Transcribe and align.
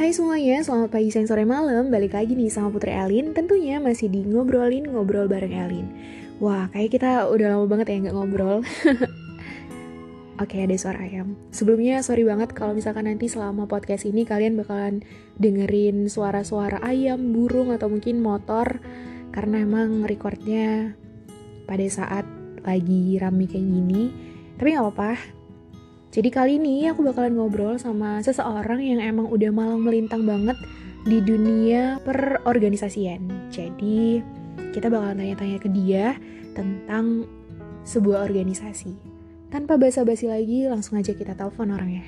Hai 0.00 0.16
semuanya, 0.16 0.64
selamat 0.64 0.96
pagi, 0.96 1.12
siang, 1.12 1.28
sore, 1.28 1.44
malam. 1.44 1.92
Balik 1.92 2.16
lagi 2.16 2.32
nih 2.32 2.48
sama 2.48 2.72
Putri 2.72 2.88
Elin. 2.88 3.36
Tentunya 3.36 3.76
masih 3.84 4.08
di 4.08 4.24
Ngobrolin 4.24 4.88
Ngobrol 4.88 5.28
bareng 5.28 5.52
Elin. 5.52 5.86
Wah, 6.40 6.72
kayak 6.72 6.96
kita 6.96 7.28
udah 7.28 7.52
lama 7.52 7.68
banget 7.68 7.92
ya 7.92 8.08
nggak 8.08 8.16
ngobrol. 8.16 8.64
Oke, 10.40 10.56
ada 10.56 10.72
suara 10.80 11.04
ayam. 11.04 11.36
Sebelumnya, 11.52 12.00
sorry 12.00 12.24
banget 12.24 12.56
kalau 12.56 12.72
misalkan 12.72 13.12
nanti 13.12 13.28
selama 13.28 13.68
podcast 13.68 14.08
ini 14.08 14.24
Kalian 14.24 14.56
bakalan 14.56 15.04
dengerin 15.36 16.08
suara-suara 16.08 16.80
ayam, 16.80 17.36
burung, 17.36 17.68
atau 17.68 17.92
mungkin 17.92 18.24
motor. 18.24 18.80
Karena 19.36 19.60
emang 19.60 20.08
recordnya 20.08 20.96
pada 21.68 21.84
saat 21.92 22.24
lagi 22.64 23.20
rame 23.20 23.44
kayak 23.44 23.68
gini. 23.68 24.08
Tapi 24.56 24.68
nggak 24.72 24.80
apa-apa, 24.80 25.39
jadi 26.10 26.26
kali 26.26 26.58
ini 26.58 26.90
aku 26.90 27.06
bakalan 27.06 27.38
ngobrol 27.38 27.78
sama 27.78 28.18
seseorang 28.18 28.82
yang 28.82 28.98
emang 28.98 29.30
udah 29.30 29.54
malang 29.54 29.78
melintang 29.78 30.26
banget 30.26 30.58
di 31.06 31.22
dunia 31.22 32.02
perorganisasian. 32.02 33.30
Jadi 33.54 34.18
kita 34.74 34.90
bakalan 34.90 35.22
tanya-tanya 35.22 35.62
ke 35.62 35.70
dia 35.70 36.18
tentang 36.58 37.30
sebuah 37.86 38.26
organisasi. 38.26 38.90
Tanpa 39.54 39.78
basa-basi 39.78 40.26
lagi, 40.26 40.66
langsung 40.66 40.98
aja 40.98 41.14
kita 41.14 41.38
telepon 41.38 41.70
orangnya. 41.78 42.02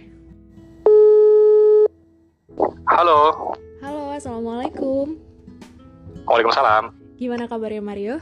Halo. 2.91 3.55
Halo, 3.87 4.03
assalamualaikum. 4.19 5.15
Waalaikumsalam. 6.27 6.91
Gimana 7.23 7.47
kabarnya 7.47 7.79
Mario? 7.79 8.19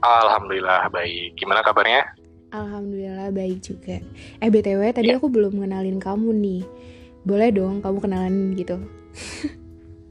Alhamdulillah 0.00 0.88
baik. 0.88 1.36
Gimana 1.36 1.60
kabarnya? 1.60 2.19
Alhamdulillah 2.50 3.30
baik 3.30 3.62
juga. 3.62 4.02
Eh 4.42 4.50
BTW 4.50 4.90
tadi 4.90 5.14
ya. 5.14 5.22
aku 5.22 5.30
belum 5.30 5.54
kenalin 5.54 6.02
kamu 6.02 6.34
nih. 6.34 6.62
Boleh 7.22 7.48
dong 7.54 7.78
kamu 7.78 7.98
kenalan 8.02 8.34
gitu. 8.58 8.76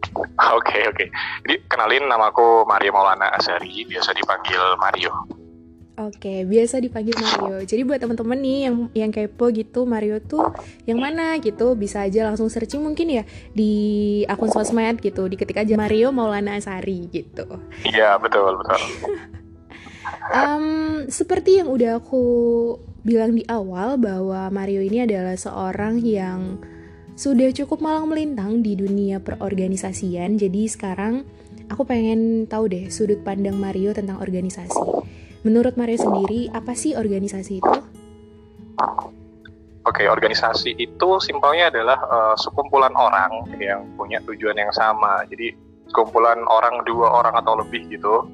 Oke 0.10 0.26
oke. 0.26 0.66
Okay, 0.66 0.84
okay. 0.90 1.08
Jadi 1.46 1.56
kenalin 1.70 2.10
namaku 2.10 2.66
Mario 2.66 2.92
Maulana 2.96 3.30
Azari, 3.30 3.86
biasa 3.86 4.16
dipanggil 4.18 4.58
Mario. 4.82 5.14
Oke, 6.00 6.16
okay, 6.16 6.40
biasa 6.48 6.80
dipanggil 6.80 7.12
Mario. 7.20 7.60
Jadi 7.68 7.84
buat 7.84 8.00
teman-teman 8.00 8.40
nih 8.40 8.58
yang 8.72 8.76
yang 8.96 9.12
kepo 9.12 9.52
gitu, 9.52 9.84
Mario 9.84 10.24
tuh 10.24 10.48
yang 10.88 10.98
mana 10.98 11.36
gitu, 11.44 11.76
bisa 11.76 12.08
aja 12.08 12.24
langsung 12.24 12.48
searching 12.48 12.80
mungkin 12.80 13.20
ya 13.20 13.24
di 13.52 13.72
akun 14.32 14.48
sosmed 14.48 15.04
gitu, 15.04 15.28
diketik 15.28 15.60
aja 15.60 15.76
Mario 15.76 16.16
Maulana 16.16 16.56
Asari 16.56 17.04
gitu. 17.12 17.46
Iya, 17.84 18.16
betul, 18.16 18.58
betul. 18.64 18.80
Um, 20.30 21.06
seperti 21.10 21.62
yang 21.62 21.70
udah 21.74 21.98
aku 21.98 22.24
bilang 23.02 23.34
di 23.34 23.44
awal 23.50 23.98
bahwa 23.98 24.52
Mario 24.54 24.84
ini 24.84 25.08
adalah 25.08 25.34
seorang 25.34 26.04
yang 26.04 26.62
sudah 27.20 27.52
cukup 27.52 27.84
malang 27.84 28.08
melintang 28.08 28.64
di 28.64 28.80
dunia 28.80 29.20
perorganisasian. 29.20 30.40
Jadi 30.40 30.72
sekarang 30.72 31.28
aku 31.68 31.84
pengen 31.84 32.48
tahu 32.48 32.72
deh 32.72 32.88
sudut 32.88 33.20
pandang 33.26 33.60
Mario 33.60 33.92
tentang 33.92 34.24
organisasi. 34.24 34.80
Menurut 35.44 35.76
Mario 35.80 36.00
sendiri, 36.00 36.52
apa 36.52 36.76
sih 36.76 36.96
organisasi 36.96 37.64
itu? 37.64 37.74
Oke, 39.88 40.06
organisasi 40.06 40.76
itu 40.76 41.10
simpelnya 41.24 41.72
adalah 41.72 41.98
uh, 42.06 42.36
sekumpulan 42.36 42.92
orang 42.94 43.48
yang 43.58 43.88
punya 43.96 44.20
tujuan 44.28 44.56
yang 44.56 44.72
sama. 44.76 45.24
Jadi 45.28 45.56
sekumpulan 45.90 46.40
orang 46.46 46.86
dua 46.86 47.24
orang 47.24 47.36
atau 47.40 47.58
lebih 47.58 47.88
gitu 47.90 48.28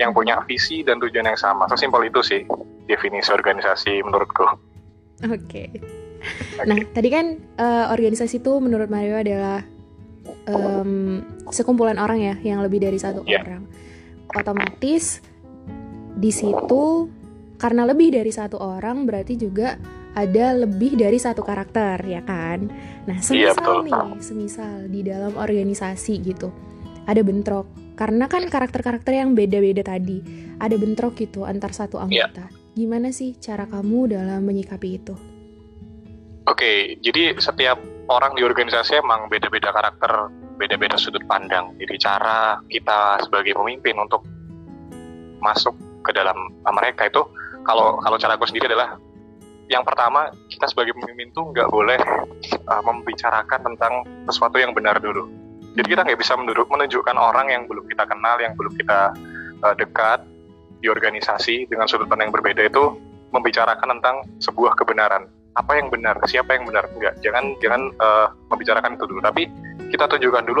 yang 0.00 0.16
punya 0.16 0.40
visi 0.48 0.80
dan 0.84 1.00
tujuan 1.00 1.28
yang 1.28 1.38
sama. 1.38 1.68
Sesimpel 1.68 2.08
itu 2.08 2.20
sih 2.24 2.42
definisi 2.88 3.28
organisasi 3.32 4.00
menurutku. 4.04 4.46
Oke. 5.26 5.36
Okay. 5.48 5.68
Okay. 6.22 6.66
Nah, 6.70 6.78
tadi 6.94 7.08
kan 7.10 7.34
uh, 7.58 7.90
organisasi 7.90 8.38
itu 8.38 8.52
menurut 8.62 8.86
Mario 8.86 9.18
adalah 9.18 9.58
um, 10.46 11.22
sekumpulan 11.50 11.98
orang 11.98 12.22
ya 12.22 12.34
yang 12.46 12.62
lebih 12.62 12.78
dari 12.78 12.98
satu 12.98 13.26
yeah. 13.26 13.42
orang. 13.42 13.66
Otomatis 14.32 15.18
di 16.12 16.30
situ 16.30 17.10
karena 17.58 17.86
lebih 17.86 18.14
dari 18.14 18.30
satu 18.30 18.58
orang 18.58 19.02
berarti 19.06 19.34
juga 19.34 19.76
ada 20.12 20.54
lebih 20.54 20.94
dari 20.94 21.18
satu 21.18 21.42
karakter 21.42 21.98
ya 22.06 22.22
kan. 22.22 22.70
Nah, 23.08 23.18
iya, 23.18 23.50
semisal 23.50 23.82
yeah, 23.82 23.82
nih, 23.82 24.22
semisal 24.22 24.74
di 24.86 25.00
dalam 25.02 25.32
organisasi 25.34 26.14
gitu 26.22 26.71
ada 27.06 27.20
bentrok 27.24 27.66
karena 27.98 28.26
kan 28.26 28.48
karakter-karakter 28.48 29.12
yang 29.14 29.36
beda-beda 29.36 29.84
tadi 29.84 30.22
ada 30.58 30.74
bentrok 30.78 31.18
gitu 31.18 31.44
antar 31.44 31.74
satu 31.74 31.98
iya. 32.08 32.26
anggota. 32.26 32.44
Yeah. 32.48 32.60
Gimana 32.72 33.12
sih 33.12 33.36
cara 33.36 33.68
kamu 33.68 34.16
dalam 34.16 34.48
menyikapi 34.48 34.88
itu? 34.96 35.14
Oke, 36.42 36.58
okay, 36.58 36.76
jadi 37.04 37.36
setiap 37.38 37.78
orang 38.10 38.34
di 38.34 38.42
organisasi 38.42 38.98
emang 38.98 39.30
beda-beda 39.30 39.70
karakter, 39.70 40.32
beda-beda 40.58 40.98
sudut 40.98 41.22
pandang. 41.28 41.76
Jadi 41.78 41.94
cara 42.02 42.58
kita 42.66 43.22
sebagai 43.22 43.54
pemimpin 43.54 43.94
untuk 44.00 44.24
masuk 45.38 45.76
ke 46.02 46.10
dalam 46.10 46.34
mereka 46.74 47.06
itu 47.06 47.22
kalau 47.62 47.98
kalau 48.02 48.16
cara 48.18 48.34
aku 48.34 48.46
sendiri 48.46 48.70
adalah 48.70 48.98
yang 49.70 49.86
pertama 49.86 50.30
kita 50.50 50.66
sebagai 50.66 50.94
pemimpin 50.98 51.30
tuh 51.30 51.50
nggak 51.54 51.70
boleh 51.70 51.98
uh, 52.66 52.82
membicarakan 52.82 53.60
tentang 53.72 54.02
sesuatu 54.26 54.58
yang 54.58 54.74
benar 54.74 54.98
dulu 54.98 55.30
jadi 55.72 55.86
kita 55.88 56.00
nggak 56.04 56.20
bisa 56.20 56.36
menunjukkan 56.68 57.16
orang 57.16 57.48
yang 57.48 57.62
belum 57.64 57.88
kita 57.88 58.04
kenal, 58.04 58.36
yang 58.36 58.52
belum 58.60 58.76
kita 58.76 59.16
uh, 59.64 59.74
dekat 59.76 60.20
di 60.84 60.92
organisasi 60.92 61.70
dengan 61.72 61.88
sudut 61.88 62.10
pandang 62.12 62.28
yang 62.28 62.36
berbeda 62.36 62.68
itu 62.68 63.00
membicarakan 63.32 63.96
tentang 63.98 64.16
sebuah 64.44 64.76
kebenaran. 64.76 65.24
Apa 65.56 65.80
yang 65.80 65.88
benar, 65.88 66.20
siapa 66.28 66.56
yang 66.56 66.68
benar? 66.68 66.84
Enggak, 66.92 67.16
jangan 67.24 67.56
jangan 67.64 67.88
uh, 68.04 68.28
membicarakan 68.52 69.00
itu 69.00 69.04
dulu. 69.08 69.20
Tapi 69.24 69.48
kita 69.88 70.04
tunjukkan 70.12 70.44
dulu 70.44 70.60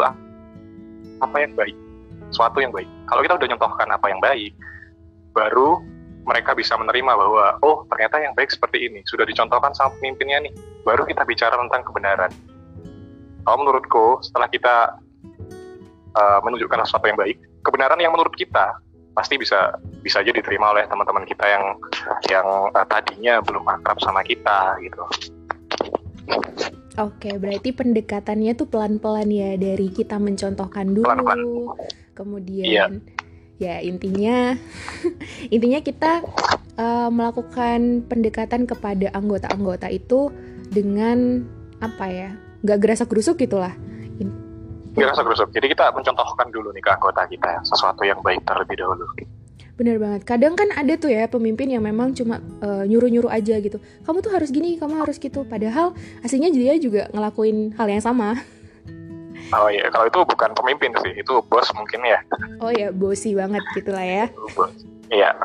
apa 1.20 1.36
yang 1.36 1.52
baik, 1.52 1.76
suatu 2.32 2.64
yang 2.64 2.72
baik. 2.72 2.88
Kalau 3.04 3.20
kita 3.20 3.36
udah 3.36 3.48
nyontohkan 3.52 3.88
apa 3.92 4.06
yang 4.08 4.20
baik, 4.24 4.52
baru 5.36 5.80
mereka 6.24 6.56
bisa 6.56 6.72
menerima 6.78 7.12
bahwa 7.18 7.60
oh 7.60 7.84
ternyata 7.92 8.16
yang 8.22 8.32
baik 8.32 8.48
seperti 8.48 8.88
ini 8.88 9.04
sudah 9.04 9.28
dicontohkan 9.28 9.76
sama 9.76 9.92
pemimpinnya 10.00 10.48
nih. 10.48 10.52
Baru 10.88 11.04
kita 11.04 11.28
bicara 11.28 11.52
tentang 11.60 11.84
kebenaran 11.84 12.32
kalau 13.42 13.56
menurutku 13.66 14.06
setelah 14.22 14.48
kita 14.48 14.74
uh, 16.14 16.38
menunjukkan 16.46 16.86
sesuatu 16.86 17.06
yang 17.10 17.18
baik, 17.18 17.38
kebenaran 17.66 17.98
yang 17.98 18.14
menurut 18.14 18.32
kita 18.34 18.78
pasti 19.12 19.36
bisa 19.36 19.76
bisa 20.00 20.24
aja 20.24 20.32
diterima 20.32 20.72
oleh 20.72 20.88
teman-teman 20.88 21.28
kita 21.28 21.44
yang 21.44 21.64
yang 22.32 22.46
uh, 22.72 22.86
tadinya 22.88 23.44
belum 23.44 23.64
akrab 23.68 24.00
sama 24.00 24.24
kita 24.24 24.80
gitu. 24.80 25.04
Oke, 27.00 27.40
berarti 27.40 27.72
pendekatannya 27.72 28.52
tuh 28.52 28.68
pelan-pelan 28.68 29.28
ya 29.32 29.56
dari 29.56 29.88
kita 29.88 30.20
mencontohkan 30.20 30.92
dulu, 30.92 31.08
pelan 31.08 31.24
-pelan. 31.24 31.40
kemudian 32.12 32.68
iya. 32.68 32.84
ya 33.56 33.74
intinya 33.80 34.52
intinya 35.54 35.80
kita 35.80 36.20
uh, 36.76 37.08
melakukan 37.08 38.04
pendekatan 38.04 38.68
kepada 38.68 39.08
anggota-anggota 39.16 39.88
itu 39.88 40.28
dengan 40.68 41.48
apa 41.80 42.06
ya 42.08 42.30
nggak 42.62 42.78
gerasa 42.78 43.04
gerusuk 43.04 43.38
gitulah 43.38 43.74
gerasa 44.94 45.20
gerusuk 45.24 45.48
jadi 45.50 45.66
kita 45.72 45.90
mencontohkan 45.92 46.48
dulu 46.52 46.70
nih 46.72 46.82
ke 46.84 46.90
anggota 46.90 47.26
kita 47.26 47.60
sesuatu 47.66 48.02
yang 48.06 48.18
baik 48.20 48.40
terlebih 48.44 48.76
dahulu 48.78 49.06
Bener 49.72 49.96
banget. 49.96 50.28
Kadang 50.28 50.52
kan 50.52 50.68
ada 50.76 50.94
tuh 51.00 51.08
ya 51.08 51.24
pemimpin 51.26 51.64
yang 51.64 51.80
memang 51.80 52.12
cuma 52.12 52.44
uh, 52.60 52.84
nyuruh-nyuruh 52.84 53.32
aja 53.32 53.56
gitu. 53.56 53.80
Kamu 54.04 54.20
tuh 54.20 54.30
harus 54.36 54.52
gini, 54.52 54.76
kamu 54.76 55.00
harus 55.00 55.16
gitu. 55.16 55.48
Padahal 55.48 55.96
aslinya 56.20 56.52
dia 56.52 56.76
juga 56.76 57.08
ngelakuin 57.10 57.72
hal 57.80 57.88
yang 57.88 58.04
sama. 58.04 58.36
Oh 59.52 59.68
iya, 59.68 59.84
kalau 59.92 60.08
itu 60.08 60.16
bukan 60.24 60.48
pemimpin 60.56 60.96
sih, 61.04 61.12
itu 61.12 61.44
bos 61.44 61.68
mungkin 61.76 62.00
ya. 62.08 62.24
Oh 62.56 62.72
ya, 62.72 62.88
bosi 62.88 63.36
banget 63.36 63.60
gitu 63.76 63.92
lah 63.92 64.00
ya. 64.00 64.26
Iya. 65.12 65.36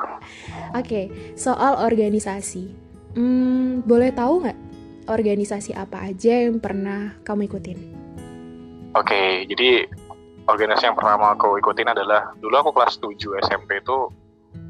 Oke, 0.72 0.80
okay, 0.80 1.06
soal 1.36 1.76
organisasi. 1.84 2.72
Hmm, 3.20 3.84
boleh 3.84 4.16
tahu 4.16 4.48
nggak 4.48 4.56
organisasi 5.08 5.72
apa 5.74 6.04
aja 6.12 6.46
yang 6.48 6.60
pernah 6.60 7.16
kamu 7.24 7.48
ikutin? 7.48 7.80
Oke, 8.96 9.14
okay, 9.14 9.30
jadi 9.48 9.88
organisasi 10.48 10.88
yang 10.88 10.98
pertama 10.98 11.36
aku 11.36 11.60
ikutin 11.60 11.92
adalah 11.92 12.32
dulu 12.40 12.56
aku 12.56 12.72
kelas 12.76 13.00
7 13.00 13.16
SMP 13.44 13.84
itu 13.84 14.12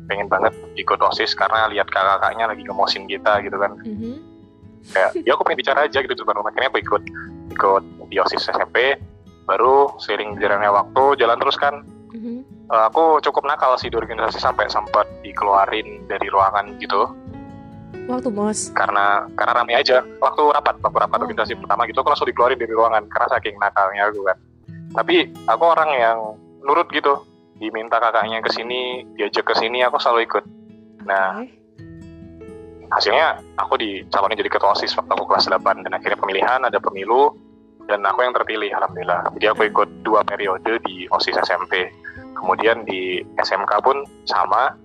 pengen 0.08 0.32
banget 0.32 0.56
ikut 0.80 0.98
OSIS 0.98 1.36
karena 1.36 1.68
lihat 1.70 1.92
kakak-kakaknya 1.92 2.50
lagi 2.50 2.64
ngemosin 2.66 3.06
kita 3.06 3.44
gitu 3.44 3.58
kan. 3.60 3.78
Mm 3.84 3.96
-hmm. 3.96 4.16
Kayak, 4.88 5.12
ya 5.28 5.32
aku 5.36 5.44
pengen 5.44 5.60
bicara 5.60 5.80
aja 5.84 6.00
gitu 6.00 6.24
baru 6.24 6.48
akhirnya 6.48 6.72
aku 6.72 6.80
ikut 6.80 7.04
ikut 7.52 7.84
di 8.08 8.16
OSIS 8.24 8.48
SMP 8.48 8.96
baru 9.44 9.96
sering 10.00 10.40
jalannya 10.40 10.72
waktu 10.72 11.04
jalan 11.20 11.38
terus 11.40 11.60
kan 11.60 11.84
mm 12.16 12.20
-hmm. 12.20 12.38
uh, 12.72 12.88
aku 12.88 13.20
cukup 13.20 13.44
nakal 13.48 13.76
sih 13.76 13.92
di 13.92 14.00
organisasi 14.00 14.40
sampai 14.40 14.72
sempat 14.72 15.08
dikeluarin 15.28 16.08
dari 16.08 16.28
ruangan 16.32 16.80
gitu 16.80 17.12
Waktu 18.08 18.30
mos? 18.32 18.72
Karena 18.72 19.28
karena 19.36 19.54
rame 19.64 19.74
aja. 19.76 20.04
Waktu 20.24 20.42
rapat, 20.52 20.80
waktu 20.80 20.98
rapat 20.98 21.18
oh. 21.20 21.24
organisasi 21.28 21.54
pertama 21.60 21.84
gitu 21.88 22.00
aku 22.00 22.10
langsung 22.12 22.30
dikeluarin 22.30 22.60
dari 22.60 22.72
ruangan 22.72 23.04
karena 23.12 23.28
saking 23.36 23.56
nakalnya 23.60 24.08
aku 24.08 24.22
kan. 24.24 24.38
Tapi 24.96 25.16
aku 25.48 25.64
orang 25.64 25.90
yang 25.96 26.18
nurut 26.64 26.88
gitu. 26.92 27.24
Diminta 27.58 27.98
kakaknya 27.98 28.40
ke 28.46 28.54
sini, 28.54 29.02
diajak 29.18 29.50
ke 29.50 29.58
sini, 29.58 29.82
aku 29.82 29.98
selalu 29.98 30.30
ikut. 30.30 30.46
Nah, 31.10 31.42
hasilnya 32.94 33.42
aku 33.58 33.82
dicalonin 33.82 34.38
jadi 34.38 34.52
ketua 34.54 34.78
OSIS 34.78 34.94
waktu 34.94 35.12
aku 35.12 35.26
kelas 35.26 35.50
8 35.50 35.82
dan 35.82 35.92
akhirnya 35.98 36.20
pemilihan, 36.22 36.60
ada 36.64 36.80
pemilu. 36.80 37.34
dan 37.88 38.04
aku 38.04 38.20
yang 38.20 38.36
terpilih 38.36 38.68
alhamdulillah 38.76 39.32
jadi 39.40 39.56
aku 39.56 39.72
ikut 39.72 40.04
dua 40.04 40.20
periode 40.28 40.76
di 40.84 41.08
osis 41.08 41.40
SMP 41.40 41.88
kemudian 42.36 42.84
di 42.84 43.24
SMK 43.40 43.80
pun 43.80 44.04
sama 44.28 44.76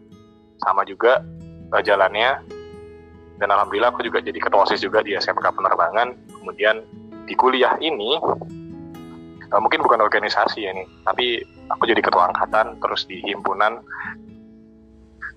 sama 0.63 0.87
juga 0.87 1.19
uh, 1.75 1.83
jalannya 1.83 2.39
dan 3.43 3.51
alhamdulillah 3.51 3.91
aku 3.91 4.07
juga 4.07 4.23
jadi 4.23 4.39
ketua 4.39 4.63
osis 4.63 4.79
juga 4.87 5.03
di 5.03 5.19
SMK 5.19 5.43
penerbangan. 5.43 6.15
Kemudian 6.39 6.79
di 7.27 7.35
kuliah 7.35 7.75
ini 7.83 8.23
uh, 9.51 9.59
mungkin 9.59 9.83
bukan 9.83 9.99
organisasi 9.99 10.63
ya 10.63 10.71
nih 10.71 10.87
tapi 11.03 11.43
aku 11.67 11.91
jadi 11.91 11.99
ketua 11.99 12.31
angkatan 12.31 12.79
terus 12.79 13.03
di 13.11 13.19
himpunan 13.27 13.83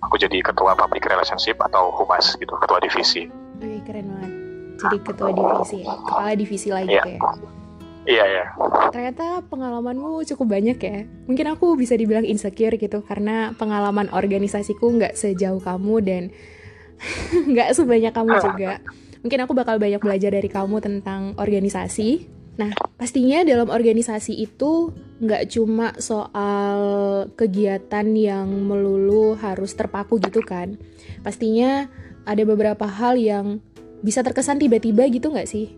aku 0.06 0.14
jadi 0.22 0.38
ketua 0.38 0.78
public 0.78 1.02
relationship 1.02 1.58
atau 1.58 1.90
humas 1.98 2.38
gitu 2.38 2.54
ketua 2.62 2.78
divisi. 2.78 3.26
Oke, 3.58 3.82
keren 3.82 4.06
banget. 4.14 4.32
Jadi 4.76 4.96
ketua 5.02 5.30
divisi 5.34 5.76
ya? 5.82 5.94
Kepala 5.98 6.32
divisi 6.38 6.68
lagi 6.70 6.94
Iya. 6.94 7.02
tuh 7.02 7.10
ya? 7.10 7.20
Iya 8.06 8.24
ya 8.30 8.44
ternyata 8.94 9.44
pengalamanmu 9.50 10.24
cukup 10.24 10.46
banyak 10.56 10.78
ya. 10.78 11.04
Mungkin 11.28 11.46
aku 11.52 11.74
bisa 11.76 11.98
dibilang 11.98 12.24
insecure 12.24 12.78
gitu 12.78 13.04
karena 13.04 13.52
pengalaman 13.58 14.08
organisasiku 14.14 14.88
nggak 14.94 15.18
sejauh 15.18 15.60
kamu 15.60 15.94
dan 16.00 16.22
nggak 17.52 17.72
sebanyak 17.76 18.12
kamu 18.12 18.34
juga. 18.40 18.80
Mungkin 19.24 19.42
aku 19.42 19.52
bakal 19.58 19.76
banyak 19.82 19.98
belajar 19.98 20.30
dari 20.30 20.46
kamu 20.46 20.78
tentang 20.78 21.34
organisasi. 21.36 22.28
Nah 22.56 22.72
pastinya 22.96 23.44
dalam 23.44 23.68
organisasi 23.68 24.32
itu 24.32 24.94
nggak 25.20 25.52
cuma 25.52 25.92
soal 26.00 26.78
kegiatan 27.36 28.06
yang 28.16 28.48
melulu 28.48 29.36
harus 29.36 29.76
terpaku 29.76 30.20
gitu 30.22 30.40
kan. 30.40 30.80
Pastinya 31.20 31.88
ada 32.24 32.42
beberapa 32.42 32.88
hal 32.88 33.20
yang 33.20 33.60
bisa 34.00 34.20
terkesan 34.20 34.60
tiba-tiba 34.60 35.08
gitu 35.08 35.32
nggak 35.32 35.48
sih? 35.48 35.72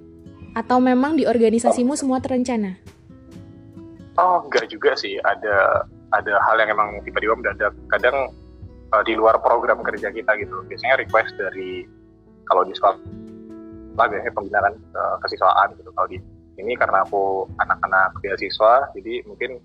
Atau 0.55 0.82
memang 0.82 1.14
di 1.14 1.29
organisasimu 1.29 1.94
semua 1.94 2.19
terencana? 2.19 2.79
Oh, 4.19 4.43
enggak 4.43 4.67
juga 4.67 4.99
sih. 4.99 5.14
Ada 5.23 5.87
ada 6.11 6.35
hal 6.50 6.56
yang 6.59 6.75
emang 6.75 6.99
tiba-tiba 7.06 7.38
mendadak. 7.38 7.73
Kadang 7.93 8.35
uh, 8.93 9.02
di 9.05 9.14
luar 9.17 9.40
program 9.40 9.81
kerja 9.85 10.12
kita 10.12 10.32
gitu. 10.40 10.64
Biasanya 10.67 11.00
request 11.00 11.32
dari 11.37 11.85
kalau 12.49 12.64
di 12.64 12.73
sekolah 12.73 12.96
biasanya 13.99 14.32
pembinaan 14.32 14.75
uh, 14.94 15.17
kesiswaan 15.23 15.75
gitu. 15.76 15.90
Kalau 15.93 16.08
di 16.08 16.19
ini 16.58 16.75
karena 16.75 17.06
aku 17.06 17.46
anak-anak 17.62 18.19
beasiswa, 18.19 18.90
jadi 18.94 19.23
mungkin 19.26 19.62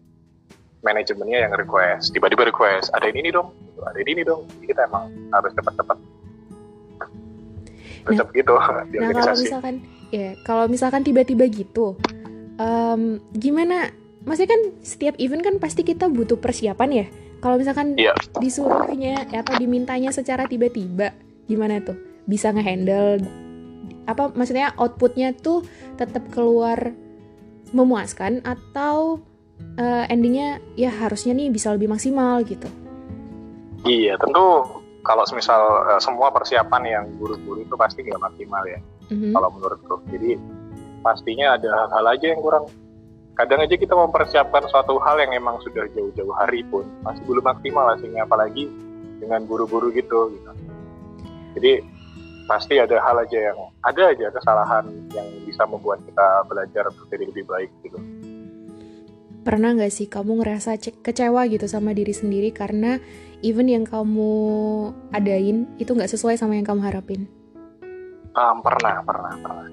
manajemennya 0.85 1.49
yang 1.49 1.53
request. 1.57 2.13
Tiba-tiba 2.13 2.45
request, 2.45 2.93
ada 2.93 3.09
ini 3.09 3.33
dong, 3.33 3.49
gitu. 3.65 3.81
ada 3.81 3.99
ini 4.03 4.21
dong. 4.21 4.45
Jadi 4.57 4.65
kita 4.69 4.85
emang 4.85 5.09
harus 5.33 5.51
cepat-cepat 5.57 5.97
Tetap 8.03 8.27
gitu 8.35 8.53
di 8.91 8.97
Nah 8.99 9.09
kalau 9.15 9.35
misalkan 9.39 9.75
ya 10.11 10.29
kalau 10.43 10.65
misalkan 10.67 11.01
tiba-tiba 11.07 11.47
gitu, 11.47 11.95
em, 12.59 13.23
gimana? 13.31 13.89
Maksudnya 14.23 14.55
kan 14.55 14.61
setiap 14.83 15.15
event 15.19 15.43
kan 15.43 15.55
pasti 15.59 15.83
kita 15.83 16.07
butuh 16.07 16.39
persiapan 16.39 16.89
ya. 16.91 17.05
Kalau 17.43 17.59
misalkan 17.59 17.99
Iya. 17.99 18.15
disuruhnya 18.39 19.27
atau 19.27 19.59
dimintanya 19.59 20.15
secara 20.15 20.47
tiba-tiba, 20.47 21.11
gimana 21.43 21.83
tuh? 21.83 21.99
Bisa 22.23 22.55
ngehandle 22.55 23.19
apa? 24.07 24.31
Maksudnya 24.31 24.71
outputnya 24.79 25.35
tuh 25.35 25.67
tetap 25.99 26.23
keluar 26.31 26.95
memuaskan 27.75 28.39
atau 28.47 29.19
eh, 29.75 30.05
endingnya 30.07 30.63
ya 30.79 30.91
harusnya 30.91 31.35
nih 31.35 31.51
bisa 31.51 31.75
lebih 31.75 31.91
maksimal 31.91 32.39
gitu. 32.47 32.71
Iya, 33.83 34.15
tentu 34.15 34.63
kalau 35.03 35.23
misal 35.35 35.59
uh, 35.83 35.99
semua 35.99 36.31
persiapan 36.31 36.83
yang 36.87 37.05
buru-buru 37.19 37.67
itu 37.67 37.75
pasti 37.75 38.07
nggak 38.07 38.23
maksimal 38.23 38.63
ya. 38.63 38.79
Mhm. 39.11 39.35
kalau 39.35 39.51
menurutku. 39.51 39.95
Jadi 40.07 40.39
pastinya 41.03 41.59
ada 41.59 41.67
hal-hal 41.67 42.05
aja 42.15 42.25
yang 42.31 42.39
kurang. 42.39 42.65
Kadang 43.33 43.65
aja 43.65 43.73
kita 43.73 43.97
mempersiapkan 43.97 44.69
suatu 44.69 45.01
hal 45.01 45.17
yang 45.17 45.33
emang 45.33 45.57
sudah 45.65 45.89
jauh-jauh 45.89 46.33
hari 46.37 46.61
pun 46.69 46.85
masih 47.01 47.25
belum 47.25 47.41
maksimal 47.41 47.89
hasilnya, 47.89 48.29
apalagi 48.29 48.69
dengan 49.17 49.41
buru-buru 49.49 49.89
gitu. 49.89 50.37
gitu. 50.37 50.51
Jadi 51.57 51.71
pasti 52.45 52.77
ada 52.77 52.99
hal 53.01 53.25
aja 53.25 53.39
yang 53.49 53.57
ada 53.81 54.03
aja 54.13 54.27
kesalahan 54.29 54.85
yang 55.15 55.27
bisa 55.47 55.65
membuat 55.65 56.03
kita 56.05 56.45
belajar 56.45 56.83
untuk 56.93 57.09
jadi 57.09 57.25
lebih 57.25 57.45
baik 57.49 57.71
gitu. 57.81 57.97
Pernah 59.43 59.75
nggak 59.75 59.91
sih 59.91 60.07
kamu 60.07 60.39
ngerasa 60.39 60.79
kecewa 60.79 61.49
gitu 61.51 61.67
sama 61.67 61.91
diri 61.91 62.15
sendiri 62.15 62.53
karena 62.53 63.01
event 63.43 63.69
yang 63.81 63.85
kamu 63.87 64.31
adain 65.11 65.67
itu 65.81 65.91
nggak 65.91 66.07
sesuai 66.07 66.39
sama 66.39 66.55
yang 66.55 66.63
kamu 66.63 66.79
harapin? 66.85 67.27
Um, 68.33 68.63
pernah, 68.63 69.03
pernah, 69.03 69.33
pernah, 69.41 69.67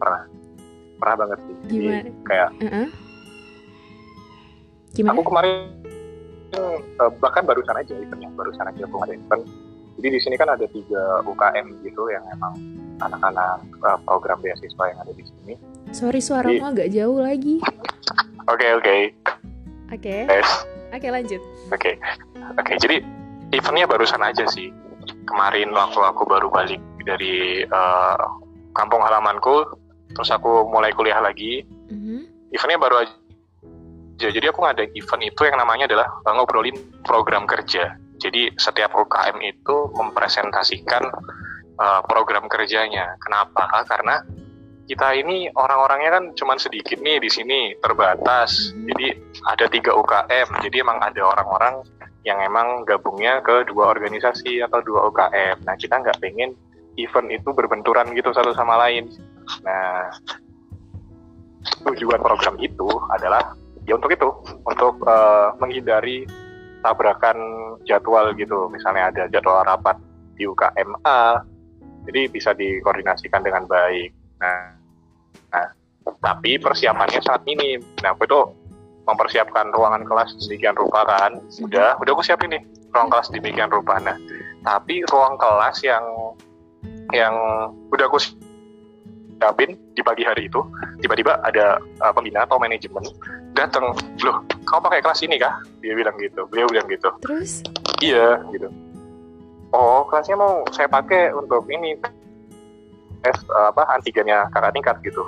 pernah, 0.00 0.22
pernah 0.98 1.16
banget 1.24 1.38
sih. 1.46 1.54
Jadi 1.64 1.72
Gimana? 1.78 2.10
kayak 2.26 2.50
Heeh. 2.60 2.88
Gimana? 4.98 5.14
Aku 5.14 5.22
kemarin 5.24 5.56
eh, 6.54 7.10
bahkan 7.22 7.42
barusan 7.46 7.76
aja 7.78 7.92
eventnya, 7.94 8.30
barusan 8.34 8.66
aja 8.66 8.82
aku 8.84 8.96
ada 9.06 9.14
event. 9.14 9.44
Jadi 9.98 10.08
di 10.14 10.20
sini 10.22 10.34
kan 10.38 10.46
ada 10.50 10.66
tiga 10.70 11.22
UKM 11.26 11.66
gitu 11.82 12.06
yang 12.10 12.22
emang 12.30 12.54
anak-anak 13.02 13.62
eh, 13.62 13.98
program 14.06 14.38
beasiswa 14.42 14.84
yang 14.90 14.98
ada 15.02 15.12
di 15.14 15.24
sini. 15.24 15.54
Sorry 15.94 16.20
suaramu 16.20 16.64
agak 16.66 16.90
jauh 16.92 17.18
lagi. 17.22 17.62
Oke 18.48 18.66
oke, 18.74 18.94
Oke, 19.88 20.28
oke 20.92 21.08
lanjut. 21.08 21.40
Oke 21.72 21.96
oke. 22.58 22.72
Jadi 22.80 23.00
eventnya 23.54 23.86
barusan 23.88 24.20
aja 24.20 24.44
sih. 24.50 24.72
Kemarin 25.28 25.72
waktu 25.72 26.00
aku 26.00 26.24
baru 26.24 26.48
balik 26.48 26.80
dari 27.04 27.64
eh, 27.64 28.24
kampung 28.76 29.02
halamanku, 29.02 29.64
terus 30.12 30.30
aku 30.32 30.68
mulai 30.68 30.92
kuliah 30.92 31.20
lagi. 31.20 31.64
Mhm. 31.66 32.52
Eventnya 32.52 32.78
baru 32.80 32.96
aja. 33.04 33.14
Jadi 34.18 34.46
aku 34.50 34.66
ngadain 34.66 34.90
event 34.98 35.22
itu 35.22 35.40
yang 35.46 35.56
namanya 35.60 35.86
adalah 35.86 36.08
eh, 36.26 36.32
ngobrolin 36.34 36.76
program 37.06 37.46
kerja. 37.46 37.94
Jadi 38.18 38.50
setiap 38.58 38.98
UKM 38.98 39.38
itu 39.44 39.76
mempresentasikan 39.94 41.04
eh, 41.78 42.00
program 42.08 42.50
kerjanya. 42.50 43.14
Kenapa? 43.22 43.86
Karena 43.86 44.18
kita 44.88 45.12
ini 45.12 45.52
orang-orangnya 45.52 46.10
kan 46.16 46.24
cuman 46.32 46.56
sedikit 46.56 46.96
nih 46.98 47.20
di 47.20 47.30
sini 47.30 47.76
terbatas. 47.78 48.72
Mhm. 48.74 48.86
Jadi 48.90 49.06
ada 49.44 49.66
tiga 49.68 49.92
UKM. 49.94 50.48
Jadi 50.64 50.76
emang 50.80 50.98
ada 50.98 51.22
orang-orang 51.22 51.84
yang 52.26 52.42
emang 52.42 52.82
gabungnya 52.84 53.40
ke 53.40 53.68
dua 53.70 53.94
organisasi 53.94 54.64
atau 54.64 54.82
dua 54.82 55.08
UKM. 55.12 55.62
Nah 55.62 55.74
kita 55.78 56.00
nggak 56.02 56.18
pengen 56.18 56.52
event 56.98 57.28
itu 57.30 57.48
berbenturan 57.54 58.10
gitu 58.12 58.34
satu 58.34 58.50
sama 58.52 58.74
lain. 58.76 59.06
Nah 59.64 60.12
tujuan 61.84 62.20
program 62.22 62.56
itu 62.58 62.88
adalah 63.12 63.54
ya 63.88 63.96
untuk 63.96 64.12
itu 64.12 64.28
untuk 64.68 65.00
eh, 65.04 65.48
menghindari 65.58 66.28
tabrakan 66.84 67.38
jadwal 67.88 68.32
gitu. 68.36 68.68
Misalnya 68.70 69.10
ada 69.10 69.22
jadwal 69.32 69.64
rapat 69.64 69.96
di 70.38 70.46
UKMA 70.46 71.42
jadi 72.08 72.20
bisa 72.32 72.56
dikoordinasikan 72.56 73.44
dengan 73.44 73.68
baik. 73.68 74.14
Nah 74.40 74.76
nah 75.48 75.66
tapi 76.24 76.56
persiapannya 76.56 77.20
sangat 77.20 77.44
minim 77.44 77.84
nah 78.00 78.16
aku 78.16 78.24
itu 78.24 78.40
mempersiapkan 79.08 79.72
ruangan 79.72 80.04
kelas 80.04 80.36
demikian 80.46 80.76
rupa 80.76 81.04
kan. 81.04 81.40
Udah 81.64 81.96
udah 82.00 82.12
aku 82.12 82.22
siapin 82.24 82.52
nih 82.52 82.62
ruang 82.92 83.08
kelas 83.12 83.28
demikian 83.32 83.72
rupa. 83.72 84.00
Nah 84.00 84.16
tapi 84.64 85.04
ruang 85.08 85.36
kelas 85.40 85.80
yang 85.84 86.04
yang 87.16 87.34
udah 87.88 88.04
aku 88.04 88.20
siapin 89.38 89.78
di 89.94 90.02
pagi 90.02 90.26
hari 90.26 90.50
itu 90.50 90.60
tiba-tiba 90.98 91.38
ada 91.46 91.78
uh, 92.02 92.12
pembina 92.12 92.42
atau 92.42 92.58
manajemen 92.58 93.06
datang 93.54 93.94
loh 94.22 94.38
kamu 94.68 94.80
pakai 94.84 95.00
kelas 95.00 95.20
ini 95.24 95.40
kah? 95.40 95.54
Dia 95.80 95.96
bilang 95.96 96.18
gitu 96.20 96.44
beliau 96.50 96.68
bilang 96.68 96.86
gitu. 96.90 97.08
Terus? 97.24 97.64
iya 98.04 98.38
gitu. 98.52 98.68
Oh 99.72 100.04
kelasnya 100.08 100.36
mau 100.36 100.64
saya 100.74 100.88
pakai 100.88 101.32
untuk 101.32 101.64
ini 101.72 101.96
tes 103.18 103.34
uh, 103.50 103.74
apa 103.74 103.82
antigennya 103.98 104.46
kakak 104.54 104.72
tingkat 104.76 104.96
gitu. 105.02 105.22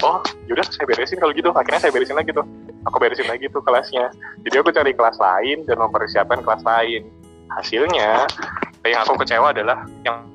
Oh 0.00 0.20
yaudah 0.46 0.64
saya 0.68 0.86
beresin 0.86 1.18
kalau 1.18 1.34
gitu. 1.34 1.50
Akhirnya 1.52 1.80
saya 1.82 1.92
beresin 1.92 2.16
lagi 2.16 2.30
tuh. 2.30 2.46
Aku 2.88 2.96
beresin 3.00 3.28
lagi 3.28 3.48
tuh 3.50 3.60
kelasnya. 3.64 4.12
Jadi 4.46 4.54
aku 4.60 4.70
cari 4.70 4.92
kelas 4.92 5.16
lain 5.18 5.64
dan 5.66 5.76
mempersiapkan 5.80 6.40
kelas 6.44 6.62
lain. 6.64 7.08
Hasilnya 7.52 8.28
yang 8.84 9.00
aku 9.04 9.20
kecewa 9.24 9.52
adalah 9.52 9.88
yang 10.04 10.33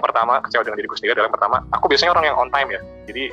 pertama 0.00 0.40
kecewa 0.40 0.62
dengan 0.62 0.78
diriku 0.78 0.94
sendiri 0.94 1.14
adalah 1.14 1.30
pertama 1.30 1.56
aku 1.70 1.86
biasanya 1.86 2.10
orang 2.10 2.24
yang 2.26 2.36
on 2.36 2.48
time 2.48 2.68
ya 2.68 2.80
jadi 3.04 3.24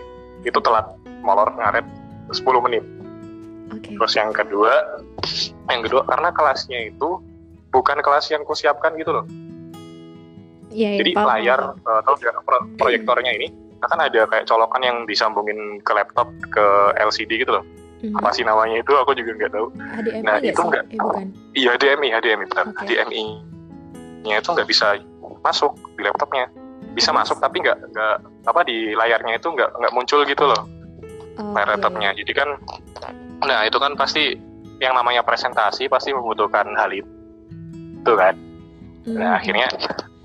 itu 0.44 0.60
telat 0.60 0.86
molor 1.22 1.50
ngaret 1.52 1.84
10 2.30 2.44
menit 2.62 2.84
Oke. 3.70 3.92
terus 3.94 4.14
yang 4.14 4.30
kedua 4.30 4.72
yang 5.68 5.82
kedua 5.82 6.04
karena 6.04 6.30
kelasnya 6.30 6.80
itu 6.86 7.20
bukan 7.68 8.00
kelas 8.00 8.28
yang 8.28 8.44
kusiapkan 8.44 8.96
gitu 8.96 9.12
loh 9.14 9.26
Ya, 10.68 10.94
ya, 10.94 11.00
jadi 11.00 11.12
paham, 11.16 11.28
layar 11.32 11.60
atau 11.80 12.14
pro- 12.14 12.44
pro- 12.44 12.68
proyektornya 12.78 13.32
ini 13.32 13.48
akan 13.80 14.00
ada 14.04 14.28
kayak 14.28 14.46
colokan 14.46 14.84
yang 14.84 14.98
disambungin 15.06 15.80
ke 15.80 15.92
laptop 15.92 16.28
ke 16.46 16.66
LCD 17.00 17.40
gitu 17.40 17.56
loh 17.56 17.64
Mhm. 17.98 18.14
apa 18.14 18.30
sih 18.30 18.44
namanya 18.44 18.78
itu 18.78 18.92
aku 18.92 19.16
juga 19.16 19.32
nggak 19.34 19.52
tahu 19.52 19.68
HDMI 19.74 20.22
Nah, 20.22 20.38
itu 20.38 20.60
nggak. 20.60 20.84
Eh 20.88 21.00
bukan. 21.00 21.26
iya 21.56 21.70
HDMI 21.74 22.10
HDMI 22.14 22.46
benar 22.46 22.66
Oke. 22.68 22.84
HDMI 22.84 23.24
nya 24.22 24.36
itu 24.38 24.50
nggak 24.52 24.68
bisa 24.68 24.88
masuk 25.40 25.72
di 25.96 26.04
laptopnya 26.04 26.46
bisa 26.93 27.13
masuk 27.13 27.38
tapi 27.38 27.62
nggak 27.62 27.77
nggak 27.93 28.15
apa 28.50 28.62
di 28.65 28.98
layarnya 28.98 29.38
itu 29.38 29.48
nggak 29.53 29.69
nggak 29.77 29.93
muncul 29.93 30.22
gitu 30.25 30.46
loh 30.50 30.65
Oh, 31.38 31.53
laptopnya. 31.53 32.17
Jadi 32.17 32.34
kan, 32.34 32.50
nah 33.46 33.62
itu 33.62 33.77
kan 33.77 33.93
pasti 33.93 34.34
yang 34.81 34.98
namanya 34.98 35.22
presentasi 35.22 35.86
pasti 35.86 36.10
membutuhkan 36.10 36.65
hal 36.74 36.89
itu, 36.89 37.05
itu 38.01 38.13
kan. 38.17 38.34
iya. 39.05 39.13
Nah 39.22 39.29
Hmm. 39.29 39.38
akhirnya 39.38 39.67